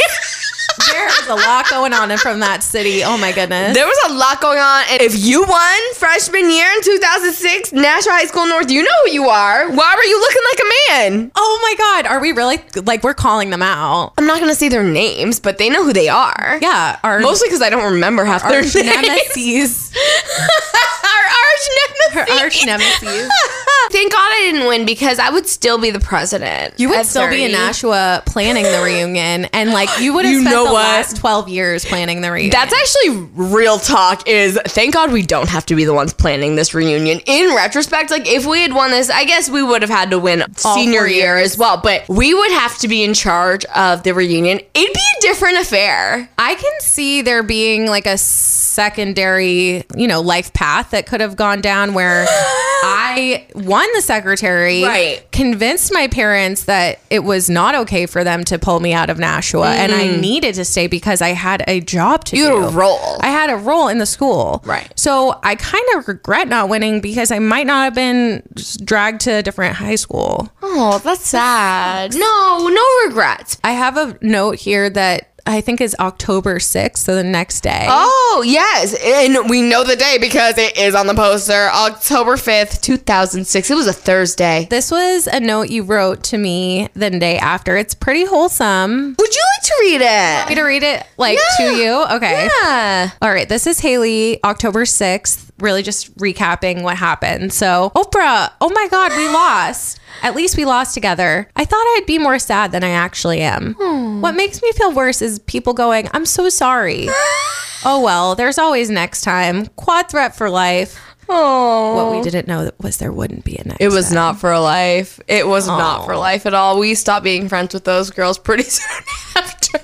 there 0.99 1.21
is 1.21 1.27
a 1.27 1.35
lot 1.35 1.69
going 1.69 1.93
on 1.93 2.11
in 2.11 2.17
from 2.17 2.39
that 2.41 2.61
city. 2.63 3.03
Oh 3.03 3.17
my 3.17 3.31
goodness. 3.31 3.73
There 3.73 3.85
was 3.85 3.97
a 4.09 4.13
lot 4.13 4.41
going 4.41 4.59
on. 4.59 4.83
And 4.89 5.01
if 5.01 5.17
you 5.17 5.43
won 5.43 5.93
freshman 5.95 6.49
year 6.49 6.67
in 6.75 6.81
2006, 6.83 7.71
Nashua 7.73 8.11
High 8.13 8.25
School 8.25 8.45
North, 8.47 8.69
you 8.69 8.83
know 8.83 8.89
who 9.05 9.11
you 9.11 9.27
are. 9.29 9.69
Why 9.71 9.95
were 9.95 10.03
you 10.03 10.19
looking 10.19 10.41
like 10.51 10.59
a 10.59 10.69
man? 10.91 11.31
oh 11.35 11.59
my 11.61 11.75
god, 11.77 12.05
are 12.11 12.19
we 12.19 12.31
really 12.31 12.59
like 12.83 13.03
we're 13.03 13.13
calling 13.13 13.49
them 13.49 13.61
out? 13.61 14.13
I'm 14.17 14.25
not 14.25 14.39
going 14.39 14.49
to 14.51 14.55
say 14.55 14.69
their 14.69 14.83
names, 14.83 15.39
but 15.39 15.57
they 15.57 15.69
know 15.69 15.83
who 15.83 15.93
they 15.93 16.09
are. 16.09 16.57
Yeah, 16.61 16.99
our 17.03 17.19
Mostly 17.19 17.47
because 17.47 17.61
I 17.61 17.69
don't 17.69 17.93
remember 17.93 18.25
half 18.25 18.41
their 18.43 18.57
arch 18.59 18.75
names. 18.75 18.85
nemesis. 18.87 19.95
our 21.03 21.25
arch 21.45 21.69
nemesis. 21.77 22.31
Our 22.31 22.43
arch 22.43 22.65
nemesis. 22.65 23.31
Thank 23.91 24.11
God 24.11 24.19
I 24.31 24.51
didn't 24.51 24.67
win 24.67 24.85
because 24.85 25.17
I 25.19 25.29
would 25.31 25.47
still 25.47 25.79
be 25.79 25.89
the 25.89 25.99
president. 25.99 26.75
You 26.79 26.89
would 26.89 27.05
still 27.05 27.27
be 27.29 27.43
in 27.43 27.51
Nashua 27.51 28.21
planning 28.25 28.63
the 28.63 28.81
reunion, 28.83 29.45
and 29.45 29.71
like 29.71 29.89
you 29.99 30.13
would 30.13 30.25
have 30.25 30.33
You 30.33 30.43
know 30.43 30.65
what? 30.65 30.85
Last 30.97 31.17
twelve 31.17 31.49
years 31.49 31.85
planning 31.85 32.21
the 32.21 32.31
reunion. 32.31 32.51
That's 32.51 32.73
actually 32.73 33.29
real 33.35 33.79
talk. 33.79 34.27
Is 34.27 34.59
thank 34.67 34.93
God 34.93 35.11
we 35.11 35.21
don't 35.21 35.49
have 35.49 35.65
to 35.67 35.75
be 35.75 35.85
the 35.85 35.93
ones 35.93 36.13
planning 36.13 36.55
this 36.55 36.73
reunion. 36.73 37.19
In 37.25 37.55
retrospect, 37.55 38.11
like 38.11 38.27
if 38.27 38.45
we 38.45 38.61
had 38.61 38.73
won 38.73 38.91
this, 38.91 39.09
I 39.09 39.25
guess 39.25 39.49
we 39.49 39.63
would 39.63 39.81
have 39.81 39.89
had 39.89 40.09
to 40.11 40.19
win 40.19 40.41
All 40.41 40.75
senior 40.75 41.07
year 41.07 41.37
as 41.37 41.57
well. 41.57 41.77
But 41.77 42.07
we 42.09 42.33
would 42.33 42.51
have 42.51 42.77
to 42.79 42.87
be 42.87 43.03
in 43.03 43.13
charge 43.13 43.65
of 43.65 44.03
the 44.03 44.13
reunion. 44.13 44.59
It'd 44.59 44.93
be 44.93 45.07
a 45.17 45.21
different 45.21 45.57
affair. 45.57 46.29
I 46.37 46.55
can 46.55 46.79
see 46.81 47.21
there 47.21 47.43
being 47.43 47.87
like 47.87 48.05
a 48.05 48.17
secondary, 48.17 49.83
you 49.95 50.07
know, 50.07 50.21
life 50.21 50.53
path 50.53 50.91
that 50.91 51.05
could 51.05 51.21
have 51.21 51.35
gone 51.35 51.61
down 51.61 51.93
where 51.93 52.25
I 52.81 53.45
won 53.55 53.87
the 53.93 54.01
secretary, 54.01 54.83
Right. 54.83 55.31
convinced 55.31 55.91
my 55.93 56.07
parents 56.07 56.63
that 56.63 56.99
it 57.09 57.23
was 57.23 57.49
not 57.49 57.75
okay 57.75 58.05
for 58.05 58.23
them 58.23 58.43
to 58.45 58.57
pull 58.57 58.79
me 58.79 58.93
out 58.93 59.09
of 59.09 59.19
Nashua 59.19 59.71
and 59.71 59.91
I 59.91 60.07
mm-hmm. 60.07 60.21
needed 60.21 60.55
to 60.55 60.65
stay 60.65 60.78
because 60.87 61.21
I 61.21 61.29
had 61.29 61.63
a 61.67 61.81
job 61.81 62.23
to. 62.25 62.37
You 62.37 62.47
do. 62.47 62.61
had 62.61 62.73
a 62.73 62.77
role. 62.77 63.17
I 63.21 63.27
had 63.27 63.49
a 63.49 63.55
role 63.55 63.87
in 63.87 63.97
the 63.97 64.05
school. 64.05 64.61
Right. 64.65 64.91
So 64.95 65.39
I 65.43 65.55
kind 65.55 65.85
of 65.95 66.07
regret 66.07 66.47
not 66.47 66.69
winning 66.69 67.01
because 67.01 67.31
I 67.31 67.39
might 67.39 67.67
not 67.67 67.83
have 67.83 67.95
been 67.95 68.43
dragged 68.83 69.21
to 69.21 69.31
a 69.35 69.43
different 69.43 69.75
high 69.75 69.95
school. 69.95 70.49
Oh, 70.61 70.99
that's 71.03 71.25
sad. 71.25 72.15
No, 72.15 72.67
no 72.67 73.07
regrets. 73.07 73.57
I 73.63 73.71
have 73.71 73.97
a 73.97 74.17
note 74.21 74.55
here 74.55 74.89
that 74.89 75.38
I 75.49 75.61
think 75.61 75.81
is 75.81 75.95
October 75.99 76.59
6th, 76.59 76.97
so 76.97 77.15
the 77.15 77.23
next 77.23 77.61
day. 77.61 77.87
Oh, 77.89 78.43
yes. 78.45 78.93
And 79.03 79.49
we 79.49 79.63
know 79.63 79.83
the 79.83 79.95
day 79.95 80.17
because 80.21 80.59
it 80.59 80.77
is 80.77 80.93
on 80.93 81.07
the 81.07 81.15
poster. 81.15 81.69
October 81.73 82.35
5th, 82.35 82.79
2006. 82.81 83.71
It 83.71 83.73
was 83.75 83.87
a 83.87 83.93
Thursday. 83.93 84.67
This 84.69 84.91
was 84.91 85.25
a 85.25 85.39
note 85.39 85.69
you 85.69 85.81
wrote 85.81 86.23
to 86.25 86.37
me 86.37 86.89
the 86.93 87.09
day 87.09 87.39
after. 87.39 87.75
It's 87.77 87.95
pretty 87.95 88.25
wholesome. 88.25 89.15
Would 89.17 89.35
you 89.35 89.41
like 89.57 89.63
to 89.63 89.75
read 89.81 90.01
Want 90.01 90.49
me 90.49 90.53
it? 90.53 90.55
to 90.57 90.61
read 90.63 90.83
it 90.83 91.07
like 91.17 91.39
to 91.57 91.63
you? 91.63 92.05
Okay. 92.17 92.47
Yeah. 92.61 93.09
All 93.19 93.29
right. 93.31 93.49
This 93.49 93.65
is 93.65 93.79
Hayley, 93.79 94.39
October 94.43 94.83
6th, 94.83 95.48
really 95.61 95.83
just 95.83 96.15
recapping 96.17 96.81
what 96.83 96.97
happened. 96.97 97.53
So, 97.53 97.91
Oprah, 97.95 98.51
oh 98.61 98.69
my 98.69 98.87
God, 98.89 99.11
we 99.15 99.27
lost. 99.27 99.99
At 100.23 100.35
least 100.35 100.57
we 100.57 100.65
lost 100.65 100.93
together. 100.93 101.49
I 101.55 101.65
thought 101.65 101.77
I'd 101.97 102.05
be 102.07 102.17
more 102.17 102.39
sad 102.39 102.71
than 102.71 102.83
I 102.83 102.89
actually 102.89 103.41
am. 103.41 103.75
Hmm. 103.79 104.21
What 104.21 104.35
makes 104.35 104.61
me 104.61 104.71
feel 104.73 104.91
worse 104.93 105.21
is 105.21 105.39
people 105.39 105.73
going, 105.73 106.07
I'm 106.13 106.25
so 106.25 106.49
sorry. 106.49 107.07
oh, 107.85 108.01
well, 108.03 108.35
there's 108.35 108.57
always 108.57 108.89
next 108.89 109.21
time. 109.21 109.67
Quad 109.75 110.09
threat 110.09 110.35
for 110.35 110.49
life. 110.49 110.99
Oh. 111.31 111.93
What 111.95 112.17
we 112.17 112.23
didn't 112.23 112.47
know 112.47 112.71
was 112.81 112.97
there 112.97 113.11
wouldn't 113.11 113.45
be 113.45 113.55
a 113.57 113.63
next 113.63 113.79
It 113.79 113.89
was 113.89 114.07
time. 114.07 114.15
not 114.15 114.39
for 114.39 114.57
life. 114.57 115.19
It 115.27 115.47
was 115.47 115.67
not 115.67 116.05
for 116.05 116.17
life 116.17 116.47
at 116.47 116.55
all. 116.55 116.79
We 116.79 116.95
stopped 116.95 117.23
being 117.23 117.47
friends 117.47 117.73
with 117.75 117.83
those 117.83 118.09
girls 118.09 118.39
pretty 118.39 118.63
soon 118.69 119.03
after. 119.35 119.79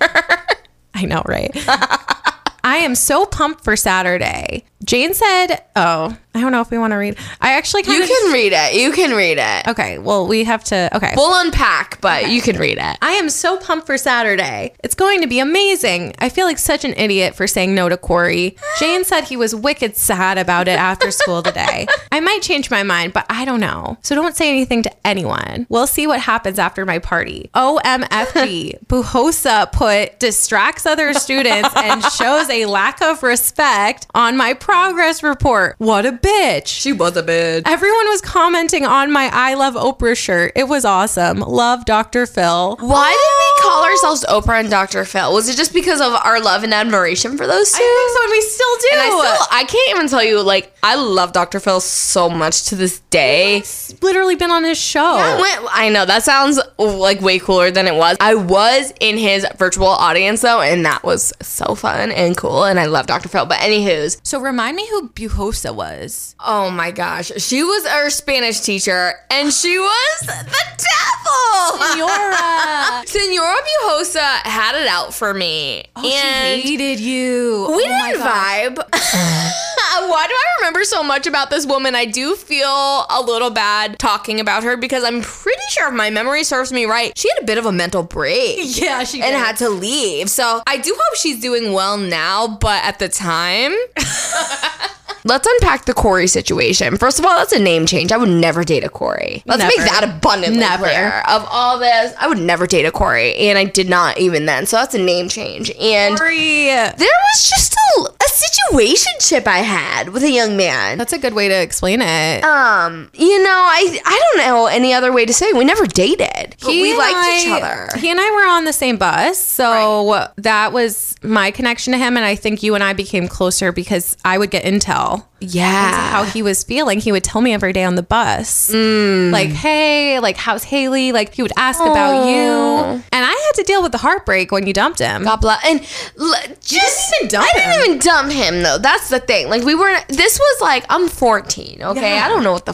I 0.95 1.05
know, 1.05 1.21
right? 1.27 1.51
I 2.65 2.77
am 2.77 2.95
so 2.95 3.27
pumped 3.27 3.63
for 3.63 3.75
Saturday. 3.75 4.65
Jane 4.83 5.13
said, 5.13 5.63
"Oh, 5.75 6.17
I 6.35 6.41
don't 6.41 6.51
know 6.51 6.59
if 6.59 6.69
we 6.69 6.77
want 6.77 6.91
to 6.91 6.97
read. 6.97 7.17
I 7.39 7.53
actually 7.53 7.83
kind 7.83 8.03
of. 8.03 8.09
You 8.09 8.15
of 8.15 8.21
can 8.21 8.33
read 8.33 8.53
it. 8.53 8.73
You 8.73 8.91
can 8.91 9.15
read 9.15 9.37
it. 9.39 9.67
Okay, 9.69 9.97
well, 9.99 10.27
we 10.27 10.43
have 10.43 10.65
to. 10.65 10.89
Okay. 10.93 11.13
We'll 11.15 11.39
unpack, 11.39 12.01
but 12.01 12.29
you 12.29 12.41
can 12.41 12.57
read 12.57 12.77
it. 12.77 12.97
I 13.01 13.11
am 13.13 13.29
so 13.29 13.55
pumped 13.57 13.87
for 13.87 13.97
Saturday. 13.97 14.73
It's 14.83 14.95
going 14.95 15.21
to 15.21 15.27
be 15.27 15.39
amazing. 15.39 16.13
I 16.19 16.27
feel 16.27 16.45
like 16.45 16.57
such 16.57 16.83
an 16.83 16.93
idiot 16.97 17.35
for 17.35 17.47
saying 17.47 17.73
no 17.73 17.87
to 17.87 17.95
Corey. 17.95 18.57
Jane 18.79 19.05
said 19.05 19.23
he 19.23 19.37
was 19.37 19.55
wicked 19.55 19.95
sad 19.95 20.37
about 20.37 20.67
it 20.67 20.77
after 20.77 21.09
school 21.09 21.41
today. 21.41 21.87
I 22.11 22.19
might 22.19 22.41
change 22.41 22.69
my 22.69 22.83
mind, 22.83 23.13
but 23.13 23.25
I 23.29 23.45
don't 23.45 23.61
know. 23.61 23.97
So 24.01 24.13
don't 24.13 24.35
say 24.35 24.49
anything 24.49 24.83
to 24.83 25.07
anyone. 25.07 25.65
We'll 25.69 25.87
see 25.87 26.05
what 26.05 26.19
happens 26.19 26.59
after 26.59 26.85
my 26.85 26.99
party. 26.99 27.49
OMFG. 27.55 28.85
Bujosa 28.87 29.71
put 29.71 30.19
distracts 30.19 30.85
other 30.85 31.13
students 31.13 31.69
and 31.77 32.03
shows 32.03 32.49
a 32.55 32.65
lack 32.65 33.01
of 33.01 33.21
respect 33.21 34.07
on 34.15 34.37
my 34.37 34.53
progress 34.53 35.21
report. 35.21 35.75
What 35.77 36.05
a 36.05 36.13
bitch. 36.13 36.67
She 36.67 36.93
was 36.93 37.17
a 37.17 37.23
bitch. 37.23 37.63
Everyone 37.65 38.07
was 38.07 38.21
commenting 38.21 38.85
on 38.85 39.11
my 39.11 39.29
I 39.31 39.55
Love 39.55 39.73
Oprah 39.73 40.15
shirt. 40.15 40.53
It 40.55 40.69
was 40.69 40.85
awesome. 40.85 41.39
Love 41.39 41.83
Dr. 41.85 42.25
Phil. 42.25 42.77
Why 42.79 43.09
did 43.11 43.63
we 43.65 43.69
call 43.69 43.83
ourselves 43.83 44.25
Oprah 44.29 44.61
and 44.61 44.69
Dr. 44.69 45.03
Phil? 45.03 45.33
Was 45.33 45.49
it 45.49 45.57
just 45.57 45.73
because 45.73 45.99
of 45.99 46.13
our 46.13 46.39
love 46.41 46.63
and 46.63 46.73
admiration 46.73 47.37
for 47.37 47.45
those 47.45 47.71
two? 47.71 47.79
I 47.81 48.05
think 48.05 48.17
so, 48.17 48.23
and 48.23 48.31
we 48.31 48.41
still 48.41 48.75
do. 48.77 48.87
And 48.93 49.01
I 49.01 49.09
still, 49.09 49.47
I 49.51 49.63
can't 49.65 49.89
even 49.97 50.07
tell 50.07 50.23
you, 50.23 50.41
like, 50.41 50.73
I 50.81 50.95
love 50.95 51.33
Dr. 51.33 51.59
Phil 51.59 51.81
so 51.81 52.29
much 52.29 52.65
to 52.65 52.75
this 52.75 52.99
day. 53.09 53.57
It's 53.57 54.01
literally 54.01 54.35
been 54.35 54.51
on 54.51 54.63
his 54.63 54.77
show. 54.77 55.01
I 55.03 55.39
went, 55.39 55.69
I 55.73 55.89
know 55.89 56.05
that 56.05 56.23
sounds 56.23 56.59
like 56.77 57.19
way 57.19 57.39
cooler 57.39 57.71
than 57.71 57.87
it 57.87 57.95
was. 57.95 58.15
I 58.21 58.35
was 58.35 58.93
in 59.01 59.17
his 59.17 59.45
virtual 59.57 59.87
audience 59.87 60.41
though, 60.41 60.61
and 60.61 60.85
that 60.85 61.03
was 61.03 61.33
so 61.41 61.75
fun 61.75 62.11
and 62.11 62.37
cool. 62.37 62.44
And 62.65 62.79
I 62.79 62.85
love 62.85 63.07
Dr. 63.07 63.29
Phil. 63.29 63.45
But 63.45 63.59
anywho's, 63.59 64.19
so 64.23 64.39
remind 64.39 64.75
me 64.75 64.87
who 64.89 65.09
Bujosa 65.09 65.73
was. 65.73 66.35
oh 66.39 66.69
my 66.71 66.91
gosh, 66.91 67.31
she 67.37 67.63
was 67.63 67.85
our 67.85 68.09
Spanish 68.09 68.59
teacher, 68.61 69.13
and 69.29 69.51
she 69.53 69.77
was 69.79 70.19
the 70.21 70.45
devil. 70.47 71.85
Senora. 71.87 73.03
Senora 73.05 73.55
Bujosa 73.57 74.19
had 74.43 74.75
it 74.75 74.87
out 74.87 75.13
for 75.13 75.33
me, 75.33 75.85
Oh, 75.95 76.01
she 76.03 76.13
and 76.13 76.61
hated 76.61 76.99
you. 76.99 77.67
we 77.75 77.83
Oh 77.85 77.89
my 77.89 78.11
didn't 78.11 78.23
God. 78.23 78.75
vibe. 78.75 79.51
Why 79.97 80.27
do 80.27 80.33
I 80.33 80.45
remember 80.59 80.83
so 80.83 81.03
much 81.03 81.25
about 81.25 81.49
this 81.49 81.65
woman? 81.65 81.95
I 81.95 82.05
do 82.05 82.35
feel 82.35 82.67
a 82.67 83.21
little 83.25 83.49
bad 83.49 83.97
talking 83.97 84.39
about 84.39 84.63
her 84.63 84.75
because 84.77 85.03
I'm 85.03 85.21
pretty 85.21 85.61
sure 85.69 85.87
if 85.87 85.93
my 85.93 86.09
memory 86.09 86.43
serves 86.43 86.71
me 86.71 86.85
right, 86.85 87.17
she 87.17 87.29
had 87.29 87.41
a 87.43 87.45
bit 87.45 87.57
of 87.57 87.65
a 87.65 87.71
mental 87.71 88.03
break. 88.03 88.57
Yeah, 88.85 89.03
she 89.03 89.21
and 89.21 89.31
did. 89.31 89.37
had 89.39 89.57
to 89.57 89.69
leave. 89.69 90.29
So 90.29 90.61
I 90.67 90.77
do 90.77 90.93
hope 90.95 91.15
she's 91.17 91.39
doing 91.39 91.71
well 91.73 91.97
now, 91.97 92.34
but 92.43 92.83
at 92.83 92.99
the 92.99 93.07
time. 93.07 93.73
Let's 95.23 95.47
unpack 95.47 95.85
the 95.85 95.93
Corey 95.93 96.27
situation. 96.27 96.97
First 96.97 97.17
of 97.19 97.25
all, 97.25 97.35
that's 97.37 97.51
a 97.51 97.59
name 97.59 97.85
change. 97.85 98.11
I 98.11 98.17
would 98.17 98.29
never 98.29 98.63
date 98.63 98.83
a 98.83 98.89
Corey. 98.89 99.41
Let's 99.45 99.63
make 99.63 99.77
that 99.77 100.03
abundantly 100.03 100.59
Never. 100.59 100.83
clear. 100.85 101.23
Of 101.27 101.45
all 101.49 101.79
this, 101.79 102.13
I 102.19 102.27
would 102.27 102.37
never 102.39 102.67
date 102.67 102.85
a 102.85 102.91
Corey, 102.91 103.35
and 103.35 103.57
I 103.57 103.63
did 103.65 103.89
not 103.89 104.19
even 104.19 104.45
then. 104.45 104.65
So 104.67 104.77
that's 104.77 104.93
a 104.93 104.99
name 104.99 105.27
change. 105.29 105.71
And 105.79 106.17
Corey. 106.17 106.65
there 106.65 106.93
was 106.97 107.49
just 107.49 107.75
a, 107.97 108.01
a 108.01 108.73
situationship 108.73 109.47
I 109.47 109.59
had 109.59 110.09
with 110.09 110.23
a 110.23 110.29
young 110.29 110.57
man. 110.57 110.97
That's 110.97 111.13
a 111.13 111.17
good 111.19 111.33
way 111.33 111.47
to 111.47 111.59
explain 111.61 112.01
it. 112.01 112.43
Um, 112.43 113.09
you 113.13 113.43
know, 113.43 113.49
I 113.49 113.99
I 114.05 114.19
don't 114.33 114.45
know 114.47 114.65
any 114.67 114.93
other 114.93 115.11
way 115.11 115.25
to 115.25 115.33
say 115.33 115.47
it. 115.47 115.55
We 115.55 115.65
never 115.65 115.85
dated, 115.85 116.55
but 116.61 116.67
we 116.69 116.95
liked 116.97 117.15
I- 117.17 117.39
each 117.41 117.47
other. 117.51 117.89
He 117.99 118.11
and 118.11 118.19
I 118.19 118.29
were 118.31 118.47
on 118.47 118.65
the 118.65 118.73
same 118.73 118.97
bus, 118.97 119.39
so 119.39 120.27
that 120.37 120.71
was 120.73 121.15
my 121.23 121.51
connection 121.51 121.93
to 121.93 121.97
him. 121.99 122.15
And 122.17 122.25
I 122.25 122.35
think 122.35 122.61
you 122.63 122.75
and 122.75 122.83
I 122.83 122.93
became 122.93 123.27
closer 123.27 123.71
because 123.71 124.17
I 124.23 124.37
would 124.37 124.51
get 124.51 124.63
intel 124.63 124.94
yeah, 125.39 126.09
how 126.11 126.23
he 126.23 126.41
was 126.41 126.63
feeling. 126.63 126.99
He 126.99 127.11
would 127.11 127.23
tell 127.23 127.41
me 127.41 127.53
every 127.53 127.73
day 127.73 127.83
on 127.83 127.95
the 127.95 128.03
bus, 128.03 128.71
mm. 128.71 129.31
like, 129.31 129.49
"Hey, 129.49 130.19
like, 130.19 130.37
how's 130.37 130.63
Hayley?" 130.63 131.11
Like, 131.11 131.33
he 131.33 131.41
would 131.41 131.51
ask 131.57 131.79
about 131.79 132.27
you, 132.27 133.03
and 133.11 133.25
I 133.25 133.31
had 133.31 133.51
to 133.55 133.63
deal 133.63 133.83
with 133.83 133.91
the 133.91 133.97
heartbreak 133.97 134.51
when 134.51 134.65
you 134.67 134.73
dumped 134.73 134.99
him. 134.99 135.23
God 135.23 135.37
bless. 135.37 135.65
And 135.65 135.79
l- 136.19 136.55
just 136.61 137.13
even 137.17 137.29
dump 137.29 137.47
I 137.47 137.57
didn't 137.57 137.85
even 137.85 137.99
dump 137.99 138.31
him 138.31 138.63
though. 138.63 138.77
That's 138.77 139.09
the 139.09 139.19
thing. 139.19 139.49
Like 139.49 139.63
we 139.63 139.75
weren't. 139.75 140.07
This 140.07 140.39
was 140.39 140.61
like 140.61 140.85
I'm 140.89 141.07
14. 141.07 141.81
Okay, 141.81 142.15
Yeah. 142.15 142.25
I 142.25 142.27
don't 142.27 142.43
know 142.43 142.53
what 142.53 142.65
the 142.65 142.73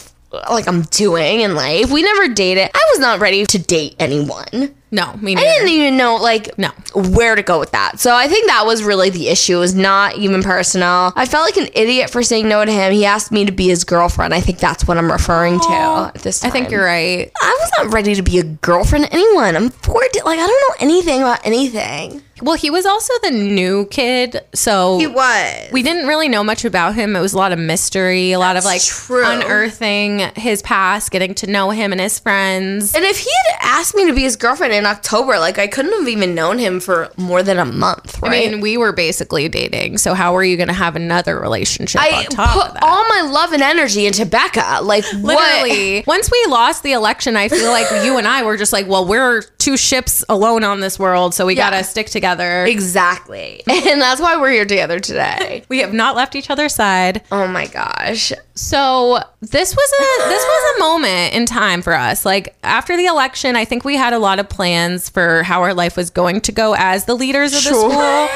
like 0.50 0.68
I'm 0.68 0.84
doing 0.84 1.42
in 1.42 1.56
life. 1.56 1.92
We 1.92 2.04
never 2.04 2.28
dated. 2.30 2.70
I 2.74 2.82
was 2.92 3.00
not 3.00 3.20
ready 3.20 3.46
to 3.46 3.60
date 3.60 3.96
anyone. 4.00 4.74
No, 4.94 5.14
me 5.18 5.36
neither. 5.36 5.48
I 5.48 5.54
didn't 5.54 5.70
even 5.70 5.96
know 5.98 6.18
like 6.18 6.58
No. 6.58 6.70
where 6.94 7.36
to 7.36 7.42
go 7.42 7.60
with 7.60 7.72
that. 7.72 8.00
So 8.00 8.14
I 8.14 8.28
think 8.28 8.48
that 8.48 8.66
was 8.66 8.84
really 8.84 9.10
the 9.10 9.30
issue. 9.30 9.56
It 9.58 9.60
was 9.60 9.74
not 9.76 10.18
even 10.18 10.44
personal. 10.44 11.14
I 11.16 11.26
felt 11.26 11.46
like 11.46 11.56
an 11.66 11.72
idiot 11.74 12.10
for 12.10 12.24
saying 12.24 12.50
no 12.50 12.66
to 12.66 12.72
him. 12.72 12.92
He 12.92 13.06
asked 13.06 13.32
me 13.32 13.46
to 13.46 13.52
be 13.54 13.68
his 13.70 13.84
girlfriend. 13.86 14.34
I 14.34 14.42
think 14.42 14.60
that's 14.60 14.86
what 14.88 14.98
I'm 14.98 15.10
referring 15.12 15.60
to 15.62 16.12
at 16.14 16.22
this 16.24 16.42
time. 16.42 16.50
I 16.50 16.52
think 16.52 16.72
you're 16.72 16.84
right. 16.84 17.32
I 17.42 17.58
was 17.62 17.72
not 17.78 17.94
ready 17.94 18.16
to 18.16 18.22
be 18.22 18.40
a 18.40 18.44
girlfriend 18.44 19.06
to 19.06 19.14
anyone. 19.14 19.56
I'm 19.56 19.70
14. 19.70 20.24
Like 20.26 20.40
I 20.40 20.48
don't 20.48 20.70
know 20.70 20.76
anything 20.88 21.22
about 21.22 21.46
anything. 21.46 22.22
Well, 22.42 22.56
he 22.56 22.70
was 22.70 22.86
also 22.86 23.14
the 23.24 23.32
new 23.32 23.86
kid, 23.88 24.42
so 24.54 24.98
he 25.00 25.08
was. 25.08 25.70
we 25.72 25.84
didn't 25.84 26.08
really 26.08 26.28
know 26.30 26.44
much 26.44 26.66
about 26.66 26.96
him. 26.96 27.16
It 27.16 27.22
was 27.22 27.34
a 27.34 27.38
lot 27.38 27.52
of 27.52 27.60
mystery, 27.60 28.32
a 28.32 28.40
lot 28.40 28.58
of 28.58 28.66
like 28.66 28.82
true. 28.82 29.24
unearthing 29.26 30.20
his 30.36 30.62
past, 30.62 31.12
getting 31.12 31.34
to 31.36 31.48
know 31.48 31.70
him 31.70 31.92
and 31.92 32.02
his 32.02 32.20
friends. 32.20 32.96
And 32.96 33.04
if 33.06 33.18
he 33.20 33.30
had 33.50 33.58
asked 33.80 33.96
me 33.96 34.08
to 34.08 34.14
be 34.14 34.22
his 34.24 34.36
girlfriend 34.36 34.74
in 34.74 34.86
October, 34.86 35.38
like 35.40 35.60
I 35.60 35.68
couldn't 35.68 35.94
have 35.94 36.08
even 36.08 36.34
known 36.36 36.58
him 36.58 36.80
for 36.80 37.10
more 37.18 37.44
than 37.44 37.60
a 37.60 37.66
month, 37.66 38.20
right? 38.22 38.48
I 38.48 38.52
mean, 38.52 38.62
we 38.62 38.78
were 38.78 38.92
basically 38.94 39.48
dating, 39.50 39.98
so 40.00 40.14
how 40.14 40.34
were 40.34 40.44
you 40.44 40.58
going 40.58 40.68
to 40.68 40.74
have 40.74 40.96
another 40.96 41.40
relationship 41.40 42.02
I 42.02 42.10
on 42.20 42.26
top 42.26 42.54
put 42.54 42.68
of 42.70 42.74
that? 42.74 42.84
all 42.84 43.04
my 43.10 43.30
love 43.32 43.52
and 43.54 43.62
energy 43.62 44.06
into 44.06 44.26
Becca. 44.26 44.80
Like 44.82 45.06
what? 45.22 45.24
Literally, 45.64 46.04
once 46.08 46.30
we 46.32 46.46
lost 46.50 46.84
the 46.84 46.94
election, 46.94 47.36
I 47.38 47.50
feel 47.50 47.70
like 47.72 47.88
you 48.04 48.18
and 48.18 48.28
I 48.28 48.44
were 48.44 48.58
just 48.58 48.74
like, 48.74 48.88
well, 48.88 49.06
we're 49.06 49.42
two 49.60 49.78
ships 49.78 50.24
alone 50.30 50.64
on 50.64 50.80
this 50.80 50.98
world, 50.98 51.34
so 51.34 51.46
we 51.46 51.56
Yeah. 51.56 51.70
got 51.70 51.78
to 51.78 51.84
stick 51.84 52.08
together. 52.08 52.31
Exactly. 52.40 53.62
And 53.92 54.00
that's 54.02 54.22
why 54.22 54.38
we're 54.38 54.52
here 54.52 54.66
together 54.66 55.00
today. 55.00 55.64
We 55.70 55.80
have 55.80 55.94
not 55.94 56.16
left 56.16 56.36
each 56.36 56.50
other's 56.50 56.74
side. 56.76 57.22
Oh 57.32 57.48
my 57.48 57.66
gosh. 57.68 58.32
So 58.56 59.20
this 59.42 59.76
was 59.76 59.92
a 60.00 60.30
this 60.30 60.44
was 60.44 60.76
a 60.76 60.80
moment 60.80 61.34
in 61.34 61.46
time 61.46 61.82
for 61.82 61.94
us. 61.94 62.26
Like 62.26 62.56
after 62.64 62.96
the 62.96 63.06
election, 63.06 63.56
I 63.56 63.66
think 63.66 63.84
we 63.84 63.96
had 63.98 64.14
a 64.14 64.20
lot 64.20 64.40
of 64.40 64.48
plans 64.50 65.10
for 65.10 65.44
how 65.44 65.62
our 65.62 65.74
life 65.74 65.98
was 65.98 66.10
going 66.10 66.42
to 66.42 66.52
go 66.52 66.76
as 66.78 67.06
the 67.06 67.16
leaders 67.16 67.54
of 67.54 67.64
the 67.64 67.70
Sure. 67.70 67.90
school. 67.92 68.28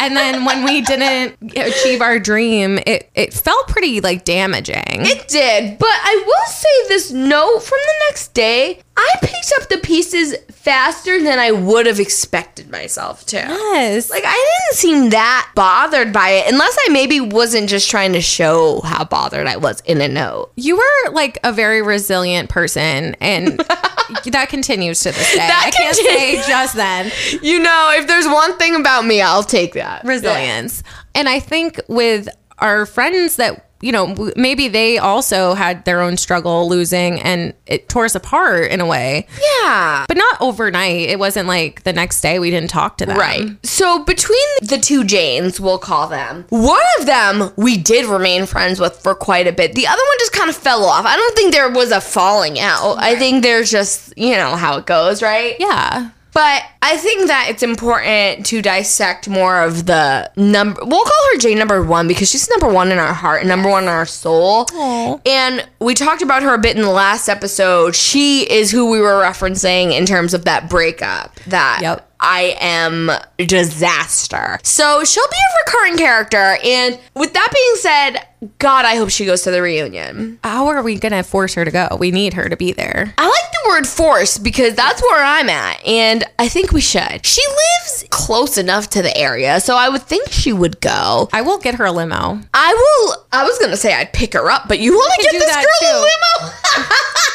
And 0.00 0.16
then 0.16 0.44
when 0.44 0.64
we 0.64 0.80
didn't 0.80 1.36
achieve 1.56 2.00
our 2.00 2.20
dream, 2.20 2.78
it, 2.86 3.10
it 3.16 3.34
felt 3.34 3.66
pretty 3.66 4.00
like 4.00 4.24
damaging. 4.24 4.84
It 4.86 5.26
did, 5.26 5.76
but 5.78 5.88
I 5.90 6.22
will 6.24 6.46
say 6.52 6.68
this 6.88 7.10
note 7.10 7.58
from 7.64 7.78
the 7.84 7.94
next 8.08 8.32
day. 8.32 8.78
I 8.96 9.14
picked 9.20 9.52
up 9.60 9.68
the 9.68 9.78
pieces 9.78 10.36
faster 10.60 11.22
than 11.22 11.38
I 11.38 11.50
would 11.52 11.86
have 11.86 12.00
expected 12.00 12.70
myself 12.70 13.24
to. 13.26 13.36
yes. 13.36 14.10
Like 14.10 14.24
I 14.26 14.32
didn't 14.68 14.76
seem 14.78 15.10
that 15.10 15.50
bothered 15.54 16.12
by 16.12 16.30
it, 16.30 16.52
unless 16.52 16.76
I 16.86 16.92
maybe 16.92 17.20
wasn't 17.20 17.68
just 17.68 17.88
trying 17.88 18.12
to 18.12 18.20
show 18.20 18.80
how 18.82 19.04
bothered 19.04 19.46
I 19.46 19.56
was 19.56 19.80
in 19.82 20.00
a 20.00 20.08
note. 20.08 20.52
you 20.56 20.76
were 20.76 21.12
like 21.12 21.38
a 21.44 21.52
very 21.52 21.80
resilient 21.82 22.50
person 22.50 23.14
and 23.20 23.58
that 24.26 24.46
continues 24.48 25.00
to 25.00 25.10
this 25.12 25.30
day. 25.32 25.38
That 25.38 25.64
I 25.66 25.70
can't 25.70 25.96
continues. 25.96 26.44
say 26.44 26.50
just 26.50 26.74
then. 26.74 27.12
You 27.42 27.60
know, 27.60 27.92
if 27.94 28.06
there's 28.06 28.26
one 28.26 28.56
thing 28.58 28.74
about 28.74 29.04
me, 29.06 29.22
I'll 29.22 29.42
take 29.44 29.74
that. 29.74 30.04
resilience. 30.04 30.82
And 31.14 31.28
I 31.28 31.40
think 31.40 31.80
with 31.88 32.28
our 32.58 32.84
friends 32.86 33.36
that 33.36 33.67
you 33.80 33.92
know 33.92 34.14
maybe 34.36 34.68
they 34.68 34.98
also 34.98 35.54
had 35.54 35.84
their 35.84 36.00
own 36.00 36.16
struggle 36.16 36.68
losing 36.68 37.20
and 37.20 37.54
it 37.66 37.88
tore 37.88 38.04
us 38.04 38.14
apart 38.14 38.70
in 38.70 38.80
a 38.80 38.86
way 38.86 39.26
Yeah. 39.62 40.04
but 40.08 40.16
not 40.16 40.36
overnight 40.40 41.08
it 41.08 41.18
wasn't 41.18 41.46
like 41.48 41.82
the 41.84 41.92
next 41.92 42.20
day 42.20 42.38
we 42.38 42.50
didn't 42.50 42.70
talk 42.70 42.96
to 42.98 43.06
them 43.06 43.16
Right. 43.18 43.48
So 43.64 44.04
between 44.04 44.46
the 44.62 44.78
two 44.78 45.04
Janes, 45.04 45.60
we'll 45.60 45.78
call 45.78 46.08
them, 46.08 46.44
one 46.50 46.80
of 46.98 47.06
them 47.06 47.50
we 47.56 47.76
did 47.76 48.06
remain 48.06 48.46
friends 48.46 48.80
with 48.80 48.96
for 49.00 49.14
quite 49.14 49.46
a 49.46 49.52
bit. 49.52 49.74
The 49.74 49.86
other 49.86 50.02
one 50.02 50.18
just 50.18 50.32
kind 50.32 50.50
of 50.50 50.56
fell 50.56 50.84
off. 50.84 51.04
I 51.06 51.16
don't 51.16 51.36
think 51.36 51.52
there 51.52 51.68
was 51.70 51.90
a 51.92 52.00
falling 52.00 52.58
out. 52.58 52.96
I 52.98 53.14
think 53.16 53.42
there's 53.42 53.70
just, 53.70 54.16
you 54.16 54.34
know, 54.34 54.56
how 54.56 54.76
it 54.78 54.86
goes, 54.86 55.22
right? 55.22 55.54
yeah 55.58 56.10
But 56.38 56.62
I 56.82 56.96
think 56.98 57.26
that 57.26 57.48
it's 57.50 57.64
important 57.64 58.46
to 58.46 58.62
dissect 58.62 59.28
more 59.28 59.60
of 59.60 59.86
the 59.86 60.30
number. 60.36 60.80
We'll 60.84 61.02
call 61.02 61.32
her 61.32 61.38
Jane 61.40 61.58
number 61.58 61.82
one 61.82 62.06
because 62.06 62.30
she's 62.30 62.48
number 62.48 62.68
one 62.72 62.92
in 62.92 62.98
our 62.98 63.12
heart 63.12 63.40
and 63.40 63.48
number 63.48 63.68
one 63.68 63.82
in 63.82 63.88
our 63.88 64.06
soul. 64.06 64.68
Aw. 64.72 65.18
And 65.26 65.68
we 65.80 65.94
talked 65.94 66.22
about 66.22 66.44
her 66.44 66.54
a 66.54 66.58
bit 66.58 66.76
in 66.76 66.82
the 66.82 66.90
last 66.90 67.28
episode. 67.28 67.96
She 67.96 68.42
is 68.48 68.70
who 68.70 68.88
we 68.88 69.00
were 69.00 69.20
referencing 69.20 69.92
in 69.98 70.06
terms 70.06 70.32
of 70.32 70.44
that 70.44 70.70
breakup. 70.70 71.34
That 71.48 71.80
Yep. 71.82 72.07
I 72.20 72.56
am 72.60 73.10
disaster. 73.38 74.58
So 74.62 75.04
she'll 75.04 75.28
be 75.28 75.36
a 75.36 75.64
recurring 75.66 75.96
character. 75.96 76.58
And 76.64 76.98
with 77.14 77.32
that 77.34 77.50
being 77.52 77.74
said, 77.76 78.26
God, 78.58 78.84
I 78.84 78.96
hope 78.96 79.10
she 79.10 79.24
goes 79.26 79.42
to 79.42 79.50
the 79.50 79.60
reunion. 79.60 80.38
How 80.44 80.68
are 80.68 80.82
we 80.82 80.96
gonna 80.96 81.24
force 81.24 81.54
her 81.54 81.64
to 81.64 81.70
go? 81.70 81.96
We 81.98 82.10
need 82.12 82.34
her 82.34 82.48
to 82.48 82.56
be 82.56 82.72
there. 82.72 83.12
I 83.18 83.26
like 83.26 83.52
the 83.52 83.68
word 83.68 83.86
force 83.86 84.38
because 84.38 84.74
that's 84.74 85.02
where 85.02 85.24
I'm 85.24 85.48
at, 85.48 85.84
and 85.84 86.24
I 86.38 86.48
think 86.48 86.70
we 86.70 86.80
should. 86.80 87.26
She 87.26 87.42
lives 87.48 88.04
close 88.10 88.56
enough 88.56 88.90
to 88.90 89.02
the 89.02 89.16
area, 89.16 89.58
so 89.60 89.76
I 89.76 89.88
would 89.88 90.02
think 90.02 90.28
she 90.30 90.52
would 90.52 90.80
go. 90.80 91.28
I 91.32 91.42
will 91.42 91.58
get 91.58 91.74
her 91.76 91.86
a 91.86 91.92
limo. 91.92 92.40
I 92.54 92.74
will. 92.74 93.26
I 93.32 93.42
was 93.44 93.58
gonna 93.58 93.76
say 93.76 93.92
I'd 93.92 94.12
pick 94.12 94.34
her 94.34 94.50
up, 94.50 94.68
but 94.68 94.78
you 94.78 94.92
want 94.92 95.12
to 95.16 95.22
get 95.22 95.32
this 95.32 95.56
girl 95.56 95.64
a 95.82 96.06
limo? 96.42 96.52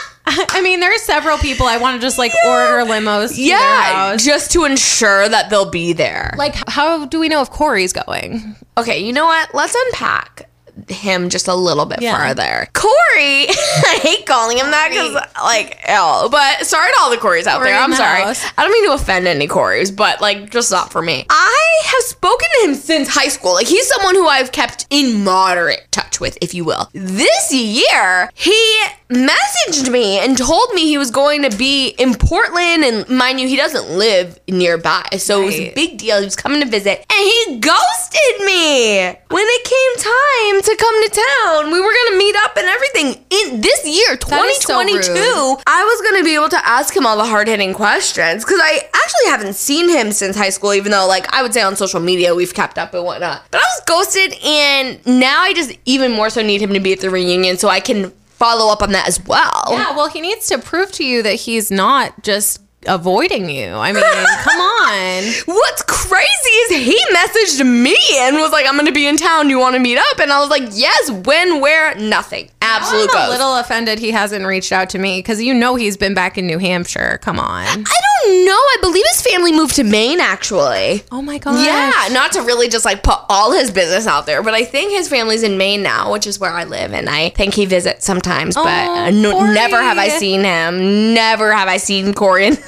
I 0.49 0.61
mean, 0.61 0.79
there 0.79 0.93
are 0.93 0.97
several 0.99 1.37
people 1.37 1.65
I 1.67 1.77
want 1.77 1.99
to 1.99 2.05
just 2.05 2.17
like 2.17 2.31
order 2.45 2.89
limos. 2.89 3.33
Yeah, 3.35 4.15
just 4.17 4.51
to 4.51 4.65
ensure 4.65 5.27
that 5.29 5.49
they'll 5.49 5.69
be 5.69 5.93
there. 5.93 6.33
Like, 6.37 6.55
how 6.69 7.05
do 7.05 7.19
we 7.19 7.29
know 7.29 7.41
if 7.41 7.49
Corey's 7.51 7.93
going? 7.93 8.55
Okay, 8.77 8.99
you 8.99 9.13
know 9.13 9.25
what? 9.25 9.53
Let's 9.53 9.75
unpack 9.87 10.49
him 10.89 11.29
just 11.29 11.47
a 11.47 11.53
little 11.53 11.85
bit 11.85 12.01
Yeah. 12.01 12.17
further. 12.17 12.67
Corey, 12.73 12.89
I 13.47 13.99
hate 14.01 14.25
calling 14.25 14.57
him 14.57 14.71
that 14.71 14.89
because, 14.89 15.13
like, 15.43 15.77
ew. 15.87 16.29
But 16.31 16.65
sorry 16.65 16.91
to 16.91 16.97
all 16.99 17.11
the 17.11 17.17
Corys 17.17 17.45
out 17.45 17.59
Corey 17.59 17.69
there. 17.69 17.79
I'm 17.79 17.93
sorry. 17.93 18.21
house. 18.23 18.43
I 18.57 18.63
don't 18.63 18.71
mean 18.71 18.87
to 18.87 18.93
offend 18.93 19.27
any 19.27 19.47
Corys, 19.47 19.95
but 19.95 20.19
like, 20.19 20.49
just 20.49 20.71
not 20.71 20.91
for 20.91 21.01
me. 21.03 21.25
I 21.29 21.81
have 21.85 22.03
spoken 22.03 22.47
to 22.61 22.67
him 22.69 22.75
since 22.75 23.07
high 23.07 23.27
school. 23.27 23.53
Like, 23.53 23.67
he's 23.67 23.87
someone 23.87 24.15
who 24.15 24.27
I've 24.27 24.51
kept 24.51 24.87
in 24.89 25.23
moderate 25.23 25.87
touch 25.91 26.02
with, 26.19 26.37
if 26.41 26.53
you 26.53 26.63
will. 26.65 26.89
This 26.93 27.53
year, 27.53 28.29
he 28.33 28.83
messaged 29.09 29.91
me 29.91 30.17
and 30.19 30.37
told 30.37 30.73
me 30.73 30.81
he 30.87 30.97
was 30.97 31.11
going 31.11 31.43
to 31.43 31.55
be 31.55 31.89
in 31.89 32.15
Portland, 32.15 32.83
and 32.83 33.07
mind 33.09 33.39
you, 33.39 33.47
he 33.47 33.55
doesn't 33.55 33.89
live 33.97 34.39
nearby, 34.47 35.05
so 35.17 35.41
it 35.41 35.45
was 35.45 35.55
a 35.55 35.73
big 35.73 35.97
deal. 35.97 36.19
He 36.19 36.25
was 36.25 36.35
coming 36.35 36.61
to 36.61 36.67
visit, 36.67 37.05
and 37.11 37.19
he 37.19 37.59
ghosted 37.59 38.45
me 38.45 39.05
when 39.29 39.45
it 39.45 39.63
came 39.63 40.03
time 40.03 40.61
to 40.61 40.75
come 40.79 41.03
to 41.03 41.09
town. 41.09 41.71
We 41.71 41.79
were 41.79 41.93
gonna 42.05 42.17
meet 42.17 42.35
up 42.37 42.57
and 42.57 42.67
everything. 42.67 43.23
In 43.29 43.61
this 43.61 43.85
year, 43.85 44.17
That 44.17 44.45
is 44.45 44.57
so 44.57 44.81
2022. 44.81 45.57
I 45.67 45.83
was 45.83 46.01
gonna 46.09 46.23
be 46.23 46.35
able 46.35 46.49
to 46.49 46.67
ask 46.67 46.95
him 46.95 47.05
all 47.05 47.17
the 47.17 47.25
hard 47.25 47.47
hitting 47.47 47.73
questions 47.73 48.43
because 48.43 48.59
I 48.61 48.87
actually 48.93 49.29
haven't 49.29 49.53
seen 49.55 49.89
him 49.89 50.11
since 50.11 50.35
high 50.35 50.49
school, 50.49 50.73
even 50.73 50.91
though, 50.91 51.07
like, 51.07 51.31
I 51.33 51.41
would 51.43 51.53
say 51.53 51.61
on 51.61 51.75
social 51.75 51.99
media 51.99 52.33
we've 52.35 52.53
kept 52.53 52.77
up 52.77 52.93
and 52.93 53.03
whatnot. 53.03 53.43
But 53.51 53.61
I 53.61 53.65
was 53.65 53.83
ghosted, 53.85 54.33
and 54.43 55.05
now 55.05 55.41
I 55.41 55.53
just 55.53 55.73
even 55.85 56.02
more 56.11 56.29
so 56.29 56.41
need 56.41 56.61
him 56.61 56.73
to 56.73 56.79
be 56.79 56.93
at 56.93 56.99
the 56.99 57.09
reunion 57.09 57.57
so 57.57 57.69
I 57.69 57.79
can 57.79 58.11
follow 58.11 58.71
up 58.71 58.81
on 58.81 58.91
that 58.91 59.07
as 59.07 59.23
well. 59.25 59.63
Yeah, 59.69 59.95
well, 59.95 60.09
he 60.09 60.21
needs 60.21 60.47
to 60.47 60.57
prove 60.57 60.91
to 60.93 61.05
you 61.05 61.23
that 61.23 61.35
he's 61.35 61.71
not 61.71 62.23
just 62.23 62.59
avoiding 62.87 63.49
you. 63.49 63.69
I 63.69 63.91
mean, 63.91 64.03
come 64.39 64.59
on. 64.59 65.23
What's 65.45 65.83
crazy 65.83 66.49
is 66.49 66.85
he 66.85 66.99
messaged 67.13 67.65
me 67.65 67.97
and 68.17 68.35
was 68.37 68.51
like, 68.51 68.65
I'm 68.67 68.75
gonna 68.75 68.91
be 68.91 69.07
in 69.07 69.17
town. 69.17 69.49
You 69.49 69.59
wanna 69.59 69.79
meet 69.79 69.97
up? 69.97 70.19
And 70.19 70.31
I 70.31 70.39
was 70.39 70.49
like, 70.49 70.63
Yes, 70.73 71.09
when, 71.09 71.61
where? 71.61 71.95
Nothing. 71.95 72.49
Absolute 72.61 73.09
I'm 73.13 73.27
a 73.27 73.31
little 73.31 73.55
offended 73.57 73.99
he 73.99 74.11
hasn't 74.11 74.45
reached 74.45 74.71
out 74.71 74.89
to 74.91 74.99
me 74.99 75.19
because 75.19 75.41
you 75.41 75.53
know 75.53 75.75
he's 75.75 75.97
been 75.97 76.13
back 76.13 76.37
in 76.37 76.47
New 76.47 76.57
Hampshire. 76.57 77.19
Come 77.21 77.39
on. 77.39 77.65
I 77.65 77.75
don't 77.75 78.12
know. 78.45 78.53
I 78.55 78.77
believe 78.81 79.03
his 79.13 79.21
family 79.21 79.51
moved 79.51 79.75
to 79.75 79.83
Maine 79.83 80.19
actually. 80.19 81.03
Oh 81.11 81.21
my 81.21 81.37
gosh. 81.37 81.65
Yeah, 81.65 82.09
not 82.13 82.31
to 82.33 82.41
really 82.41 82.69
just 82.69 82.85
like 82.85 83.03
put 83.03 83.19
all 83.29 83.51
his 83.51 83.71
business 83.71 84.07
out 84.07 84.25
there, 84.25 84.41
but 84.43 84.53
I 84.53 84.63
think 84.65 84.91
his 84.91 85.07
family's 85.09 85.43
in 85.43 85.57
Maine 85.57 85.83
now, 85.83 86.11
which 86.11 86.27
is 86.27 86.39
where 86.39 86.51
I 86.51 86.63
live, 86.63 86.93
and 86.93 87.09
I 87.09 87.29
think 87.29 87.53
he 87.53 87.65
visits 87.65 88.05
sometimes. 88.05 88.55
But 88.55 88.87
Oh, 88.87 88.95
uh, 88.95 89.09
no, 89.11 89.53
never 89.53 89.81
have 89.81 89.97
I 89.97 90.09
seen 90.09 90.43
him. 90.43 91.13
Never 91.13 91.53
have 91.53 91.67
I 91.67 91.77
seen 91.77 92.13
Corey. 92.13 92.47
In 92.47 92.57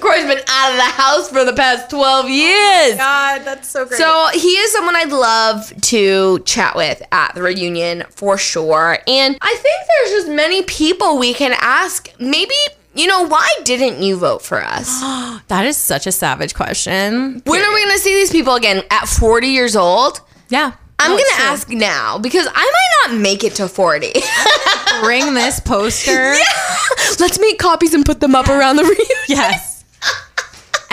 Corey's 0.00 0.24
been 0.24 0.40
out 0.48 0.70
of 0.70 0.76
the 0.76 0.82
house 1.02 1.28
for 1.28 1.44
the 1.44 1.52
past 1.52 1.90
twelve 1.90 2.28
years. 2.30 2.96
God, 2.96 3.40
that's 3.44 3.68
so 3.68 3.84
great. 3.84 3.98
So 3.98 4.28
he 4.32 4.48
is 4.48 4.72
someone 4.72 4.96
I'd 4.96 5.10
love 5.12 5.72
to 5.82 6.38
chat 6.40 6.74
with 6.74 7.02
at 7.12 7.34
the 7.34 7.42
reunion 7.42 8.04
for 8.08 8.38
sure. 8.38 8.98
And 9.06 9.36
I 9.42 9.54
think 9.54 9.86
there's 9.88 10.10
just 10.22 10.28
many 10.34 10.62
people 10.62 11.18
we 11.18 11.34
can 11.34 11.54
ask. 11.60 12.10
Maybe, 12.18 12.54
you 12.94 13.06
know, 13.06 13.26
why 13.26 13.48
didn't 13.64 14.02
you 14.02 14.16
vote 14.16 14.42
for 14.42 14.62
us? 14.62 14.88
that 15.48 15.64
is 15.66 15.76
such 15.76 16.06
a 16.06 16.12
savage 16.12 16.54
question. 16.54 17.42
when 17.44 17.62
are 17.62 17.74
we 17.74 17.80
going 17.84 17.92
to 17.96 17.98
see 17.98 18.14
these 18.14 18.30
people 18.30 18.54
again? 18.54 18.82
At 18.90 19.06
40 19.08 19.48
years 19.48 19.76
old? 19.76 20.20
Yeah. 20.48 20.72
I'm 20.98 21.10
No, 21.10 21.16
going 21.16 21.28
to 21.36 21.42
ask 21.42 21.68
now 21.70 22.18
because 22.18 22.46
I 22.46 22.52
might 22.52 23.12
not 23.12 23.20
make 23.20 23.42
it 23.42 23.56
to 23.56 23.66
40. 23.68 24.12
Bring 25.02 25.34
this 25.34 25.58
poster. 25.60 26.34
Let's 27.20 27.38
make 27.40 27.58
copies 27.58 27.94
and 27.94 28.06
put 28.06 28.20
them 28.20 28.34
up 28.36 28.48
around 28.48 28.76
the 28.76 28.84
reunion. 28.84 29.06
Yes. 29.28 29.73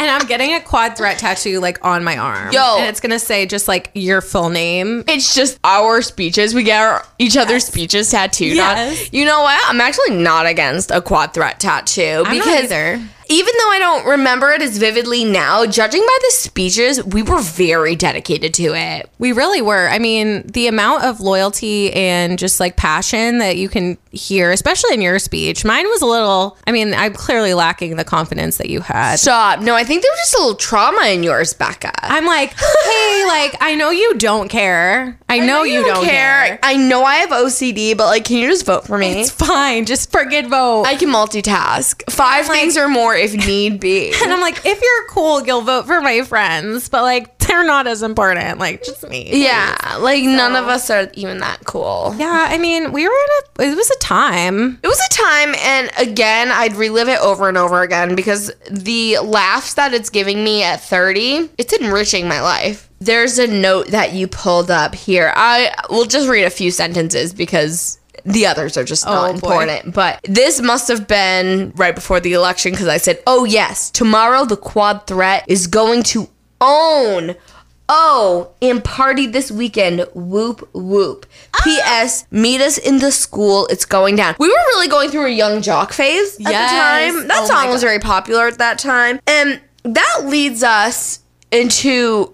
And 0.01 0.09
I'm 0.09 0.25
getting 0.27 0.55
a 0.55 0.59
quad 0.59 0.97
threat 0.97 1.19
tattoo 1.19 1.59
like 1.59 1.85
on 1.85 2.03
my 2.03 2.17
arm. 2.17 2.51
Yo. 2.51 2.77
And 2.79 2.87
it's 2.87 2.99
gonna 2.99 3.19
say 3.19 3.45
just 3.45 3.67
like 3.67 3.91
your 3.93 4.19
full 4.19 4.49
name. 4.49 5.03
It's 5.07 5.35
just 5.35 5.59
our 5.63 6.01
speeches. 6.01 6.55
We 6.55 6.63
get 6.63 6.81
our, 6.81 7.05
each 7.19 7.37
other's 7.37 7.65
speeches 7.65 8.09
tattooed 8.09 8.55
Yes. 8.55 8.99
on. 8.99 9.07
You 9.11 9.25
know 9.25 9.41
what? 9.41 9.61
I'm 9.69 9.79
actually 9.79 10.15
not 10.15 10.47
against 10.47 10.89
a 10.89 11.01
quad 11.03 11.35
threat 11.35 11.59
tattoo 11.59 12.23
I'm 12.25 12.35
because. 12.35 12.71
Even 13.31 13.53
though 13.57 13.69
I 13.69 13.79
don't 13.79 14.05
remember 14.05 14.51
it 14.51 14.61
as 14.61 14.77
vividly 14.77 15.23
now, 15.23 15.65
judging 15.65 16.01
by 16.01 16.17
the 16.21 16.31
speeches, 16.31 17.03
we 17.05 17.23
were 17.23 17.41
very 17.41 17.95
dedicated 17.95 18.53
to 18.55 18.75
it. 18.75 19.09
We 19.19 19.31
really 19.31 19.61
were. 19.61 19.87
I 19.87 19.99
mean, 19.99 20.45
the 20.47 20.67
amount 20.67 21.05
of 21.05 21.21
loyalty 21.21 21.93
and 21.93 22.37
just 22.37 22.59
like 22.59 22.75
passion 22.75 23.37
that 23.37 23.57
you 23.57 23.69
can 23.69 23.97
hear, 24.11 24.51
especially 24.51 24.93
in 24.93 25.01
your 25.01 25.19
speech. 25.19 25.63
Mine 25.63 25.87
was 25.87 26.01
a 26.01 26.05
little, 26.05 26.57
I 26.67 26.71
mean, 26.71 26.93
I'm 26.93 27.13
clearly 27.13 27.53
lacking 27.53 27.95
the 27.95 28.03
confidence 28.03 28.57
that 28.57 28.69
you 28.69 28.81
had. 28.81 29.15
Stop. 29.17 29.61
No, 29.61 29.75
I 29.75 29.83
think 29.83 30.01
there 30.01 30.11
was 30.11 30.19
just 30.19 30.35
a 30.35 30.37
little 30.39 30.55
trauma 30.55 31.07
in 31.07 31.23
yours, 31.23 31.53
Becca. 31.53 31.93
I'm 32.03 32.25
like, 32.25 32.49
hey, 32.51 33.23
like, 33.27 33.55
I 33.61 33.75
know 33.75 33.89
you 33.89 34.15
don't 34.15 34.49
care. 34.49 35.17
I, 35.29 35.39
know, 35.39 35.63
you, 35.63 35.85
don't, 35.85 36.03
care. 36.03 36.59
I 36.61 36.75
know 36.75 37.03
I 37.05 37.15
have 37.15 37.29
OCD, 37.29 37.95
but 37.95 38.07
like, 38.07 38.25
can 38.25 38.37
you 38.37 38.49
just 38.49 38.65
vote 38.65 38.85
for 38.85 38.97
me? 38.97 39.21
It's 39.21 39.31
fine. 39.31 39.85
Just 39.85 40.11
friggin' 40.11 40.49
vote. 40.49 40.83
I 40.83 40.95
can 40.95 41.07
multitask. 41.07 42.09
Five 42.11 42.47
things 42.47 42.75
or 42.75 42.89
more 42.89 43.15
if 43.21 43.33
need 43.33 43.79
be. 43.79 44.13
and 44.23 44.33
I'm 44.33 44.41
like, 44.41 44.65
if 44.65 44.81
you're 44.81 45.07
cool, 45.09 45.45
you'll 45.45 45.61
vote 45.61 45.85
for 45.85 46.01
my 46.01 46.23
friends, 46.23 46.89
but 46.89 47.03
like, 47.03 47.37
they're 47.39 47.63
not 47.63 47.87
as 47.87 48.01
important. 48.01 48.59
Like, 48.59 48.83
just 48.83 49.07
me. 49.09 49.43
yeah, 49.43 49.97
like 49.99 50.23
none 50.23 50.55
of 50.55 50.67
us 50.67 50.89
are 50.89 51.09
even 51.13 51.39
that 51.39 51.65
cool. 51.65 52.15
Yeah, 52.17 52.47
I 52.49 52.57
mean, 52.57 52.91
we 52.91 53.07
were 53.07 53.13
in 53.13 53.65
a, 53.65 53.71
it 53.71 53.75
was 53.75 53.89
a 53.89 53.99
time. 53.99 54.79
It 54.81 54.87
was 54.87 54.99
a 54.99 55.13
time, 55.13 55.55
and 55.59 55.91
again, 55.97 56.49
I'd 56.51 56.73
relive 56.73 57.09
it 57.09 57.19
over 57.19 57.49
and 57.49 57.57
over 57.57 57.81
again 57.81 58.15
because 58.15 58.51
the 58.69 59.19
laughs 59.19 59.73
that 59.75 59.93
it's 59.93 60.09
giving 60.09 60.43
me 60.43 60.63
at 60.63 60.81
30, 60.81 61.49
it's 61.57 61.73
enriching 61.73 62.27
my 62.27 62.41
life. 62.41 62.89
There's 62.99 63.39
a 63.39 63.47
note 63.47 63.87
that 63.87 64.13
you 64.13 64.27
pulled 64.27 64.69
up 64.69 64.93
here. 64.93 65.33
I 65.35 65.73
will 65.89 66.05
just 66.05 66.29
read 66.29 66.43
a 66.43 66.51
few 66.51 66.69
sentences 66.69 67.33
because 67.33 67.99
the 68.23 68.45
others 68.45 68.77
are 68.77 68.83
just 68.83 69.05
oh, 69.07 69.11
not 69.11 69.23
Oh, 69.23 69.27
boy. 69.33 69.35
important. 69.61 69.93
But 69.93 70.19
this 70.23 70.61
must 70.61 70.87
have 70.87 71.07
been 71.07 71.71
right 71.75 71.95
before 71.95 72.19
the 72.19 72.33
election 72.33 72.71
because 72.71 72.87
I 72.87 72.97
said, 72.97 73.21
oh, 73.27 73.45
yes, 73.45 73.89
tomorrow 73.91 74.45
the 74.45 74.57
quad 74.57 75.07
threat 75.07 75.43
is 75.47 75.67
going 75.67 76.03
to 76.03 76.29
own. 76.59 77.35
Oh, 77.93 78.51
and 78.61 78.81
party 78.81 79.27
this 79.27 79.51
weekend. 79.51 80.05
Whoop, 80.13 80.69
whoop. 80.73 81.25
Ah! 81.53 81.61
P.S. 81.63 82.25
Meet 82.31 82.61
us 82.61 82.77
in 82.77 82.99
the 82.99 83.11
school. 83.11 83.67
It's 83.67 83.83
going 83.83 84.15
down. 84.15 84.35
We 84.39 84.47
were 84.47 84.53
really 84.53 84.87
going 84.87 85.09
through 85.09 85.25
a 85.25 85.29
Yung 85.29 85.61
Joc 85.61 85.91
phase 85.91 86.35
at 86.35 86.51
Yes. 86.51 87.11
the 87.11 87.17
time. 87.19 87.27
That 87.27 87.41
Oh 87.43 87.47
song 87.47 87.69
was 87.69 87.81
very 87.83 87.99
popular 87.99 88.47
at 88.47 88.59
that 88.59 88.79
time. 88.79 89.19
And 89.27 89.59
that 89.83 90.21
leads 90.25 90.63
us 90.63 91.19
into 91.51 92.33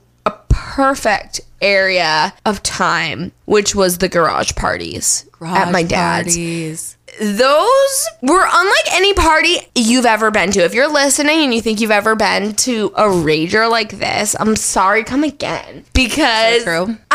perfect 0.57 1.41
area 1.61 2.33
of 2.45 2.61
time, 2.63 3.31
which 3.45 3.75
was 3.75 3.97
the 3.99 4.09
garage 4.09 4.53
parties 4.55 5.25
at 5.41 5.71
my 5.71 5.83
dad's 5.83 6.35
Parties. 6.35 6.97
those 7.19 8.07
were 8.21 8.45
unlike 8.45 8.93
any 8.93 9.13
party 9.13 9.57
you've 9.75 10.05
ever 10.05 10.31
been 10.31 10.51
to. 10.51 10.59
If 10.63 10.73
you're 10.73 10.91
listening 10.91 11.43
and 11.43 11.53
you 11.53 11.61
think 11.61 11.79
you've 11.79 11.91
ever 11.91 12.15
been 12.15 12.53
to 12.53 12.87
a 12.95 13.03
rager 13.03 13.69
like 13.69 13.97
this, 13.99 14.35
I'm 14.39 14.55
sorry, 14.55 15.03
come 15.03 15.23
again. 15.23 15.85
Because 15.93 16.63
True. 16.63 16.97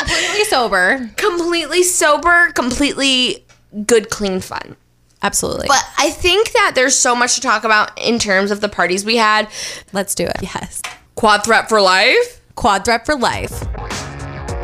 Completely 0.00 0.44
sober. 0.44 1.10
completely 1.16 1.82
sober, 1.82 2.52
completely 2.52 3.44
good, 3.86 4.08
clean 4.10 4.40
fun. 4.40 4.76
Absolutely. 5.22 5.66
But 5.66 5.82
I 5.98 6.10
think 6.10 6.52
that 6.52 6.72
there's 6.74 6.94
so 6.94 7.16
much 7.16 7.34
to 7.36 7.40
talk 7.40 7.64
about 7.64 7.98
in 8.00 8.18
terms 8.18 8.50
of 8.50 8.60
the 8.60 8.68
parties 8.68 9.04
we 9.04 9.16
had. 9.16 9.48
Let's 9.92 10.14
do 10.14 10.24
it. 10.24 10.36
Yes. 10.42 10.82
Quad 11.16 11.44
threat 11.44 11.66
for 11.70 11.80
life. 11.80 12.42
Quad 12.56 12.84
threat 12.84 13.06
for 13.06 13.16
life. 13.16 13.62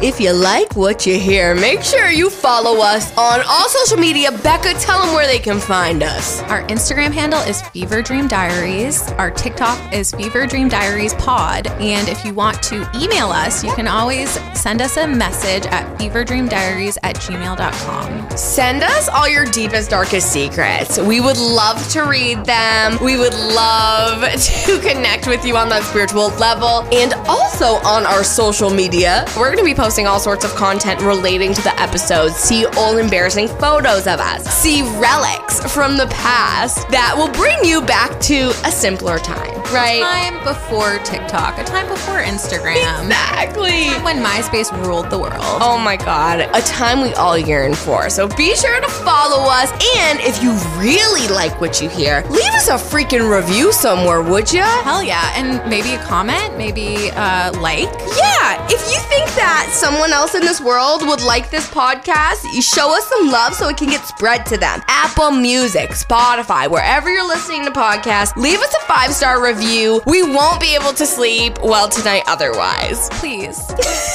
If 0.03 0.19
you 0.19 0.33
like 0.33 0.75
what 0.75 1.07
you 1.07 1.17
hear, 1.17 1.55
make 1.55 1.81
sure 1.81 2.11
you 2.11 2.29
follow 2.29 2.83
us 2.83 3.17
on 3.17 3.41
all 3.47 3.69
social 3.69 3.99
media. 3.99 4.33
Becca, 4.33 4.75
tell 4.81 5.01
them 5.01 5.15
where 5.15 5.29
they 5.29 5.39
can 5.39 5.61
find 5.61 6.03
us. 6.03 6.43
Our 6.43 6.65
Instagram 6.65 7.13
handle 7.13 7.39
is 7.43 7.63
Fever 7.69 8.03
Dream 8.03 8.27
Diaries. 8.27 9.01
Our 9.13 9.31
TikTok 9.31 9.95
is 9.95 10.11
Fever 10.11 10.49
Dream 10.49 10.69
Diaries 10.69 11.15
Pod. 11.15 11.69
And 11.69 12.09
if 12.09 12.25
you 12.25 12.35
want 12.35 12.61
to 12.65 12.85
email 12.97 13.29
us, 13.29 13.63
you 13.63 13.73
can 13.75 13.87
always 13.87 14.29
send 14.61 14.83
us 14.83 14.97
a 14.97 15.07
message 15.07 15.67
at 15.67 15.87
feverdreamdiaries 16.01 16.99
at 17.05 17.15
gmail.com. 17.19 18.37
Send 18.37 18.83
us 18.83 19.09
all 19.09 19.29
your 19.29 19.45
deepest, 19.45 19.91
darkest 19.91 20.33
secrets. 20.33 20.99
We 20.99 21.21
would 21.21 21.39
love 21.39 21.89
to 21.91 22.03
read 22.03 22.45
them. 22.45 22.99
We 23.01 23.19
would 23.19 23.35
love 23.35 24.23
to 24.67 24.81
connect 24.81 25.29
with 25.29 25.45
you 25.45 25.57
on 25.57 25.69
that 25.69 25.85
spiritual 25.85 26.31
level 26.39 26.89
and 26.93 27.15
also 27.29 27.77
on 27.87 28.05
our 28.05 28.25
social 28.25 28.69
media. 28.69 29.25
We're 29.37 29.55
going 29.55 29.59
to 29.59 29.65
be 29.65 29.75
posting 29.75 29.92
posting 29.93 30.07
all 30.07 30.19
sorts 30.19 30.43
of 30.43 30.51
content 30.55 31.03
relating 31.03 31.53
to 31.53 31.61
the 31.61 31.79
episodes. 31.79 32.35
See 32.37 32.65
old 32.79 32.97
embarrassing 32.97 33.47
photos 33.47 34.07
of 34.07 34.21
us. 34.21 34.43
See 34.49 34.81
relics 34.99 35.71
from 35.71 35.99
the 35.99 36.07
past 36.07 36.89
that 36.89 37.13
will 37.15 37.29
bring 37.33 37.63
you 37.63 37.83
back 37.83 38.19
to 38.23 38.49
a 38.65 38.73
simpler 38.73 39.19
time, 39.19 39.53
right? 39.65 40.01
Time 40.01 40.43
before 40.45 40.97
TikTok, 41.05 41.59
a 41.59 41.65
time 41.65 41.87
before 41.89 42.23
Instagram. 42.23 43.03
Exactly. 43.05 43.91
When 44.03 44.25
MySpace 44.25 44.73
ruled 44.87 45.11
the 45.11 45.19
world. 45.19 45.35
Oh 45.61 45.77
my 45.77 45.99
god, 45.99 46.41
a 46.41 46.63
time 46.63 47.03
we 47.03 47.13
all 47.13 47.37
yearn 47.37 47.75
for. 47.75 48.09
So 48.09 48.29
be 48.29 48.57
sure 48.57 48.81
to 48.81 48.89
follow 48.89 49.47
us. 49.47 49.71
And 49.99 50.21
if 50.21 50.43
you 50.43 50.53
really 50.81 51.29
like 51.29 51.61
what 51.61 51.83
you 51.83 51.91
hear, 51.91 52.25
leave 52.31 52.55
us 52.55 52.69
a 52.69 52.77
freaking 52.77 53.31
review 53.31 53.73
somewhere, 53.73 54.23
would 54.23 54.51
ya? 54.51 54.65
Hell 54.85 55.03
yeah. 55.03 55.35
And 55.37 55.69
maybe 55.69 55.93
a 55.93 56.03
comment, 56.05 56.57
maybe 56.57 57.09
a 57.09 57.53
like. 57.61 57.93
Yeah, 58.17 58.67
if 58.71 58.81
you 58.91 58.99
think 59.11 59.29
that 59.35 59.69
someone 59.83 60.13
else 60.13 60.37
in 60.37 60.43
this 60.43 60.61
world 60.61 61.05
would 61.09 61.23
like 61.23 61.51
this 61.51 61.69
podcast, 61.69 62.45
you 62.55 62.63
show 62.63 62.97
us 62.97 63.05
some 63.09 63.33
love 63.33 63.53
so 63.53 63.69
it 63.69 63.77
can 63.77 63.89
get 63.89 64.07
spread 64.07 64.47
to 64.47 64.57
them. 64.57 64.81
Apple 64.87 65.33
Music, 65.33 65.91
Spotify, 65.91 66.71
wherever 66.71 67.11
you're 67.11 67.27
listening 67.27 67.65
to 67.65 67.73
podcasts, 67.73 68.37
leave 68.37 68.61
us 68.61 68.73
a 68.75 68.87
five 68.87 69.13
star 69.13 69.45
review. 69.45 70.01
We 70.07 70.23
won't 70.23 70.61
be 70.61 70.77
able 70.77 70.93
to 70.93 71.05
sleep 71.05 71.59
well 71.65 71.89
tonight 71.89 72.23
otherwise. 72.29 73.09
Please. 73.15 73.61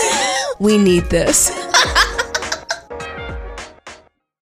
we 0.60 0.77
need 0.77 1.10
this. 1.10 1.51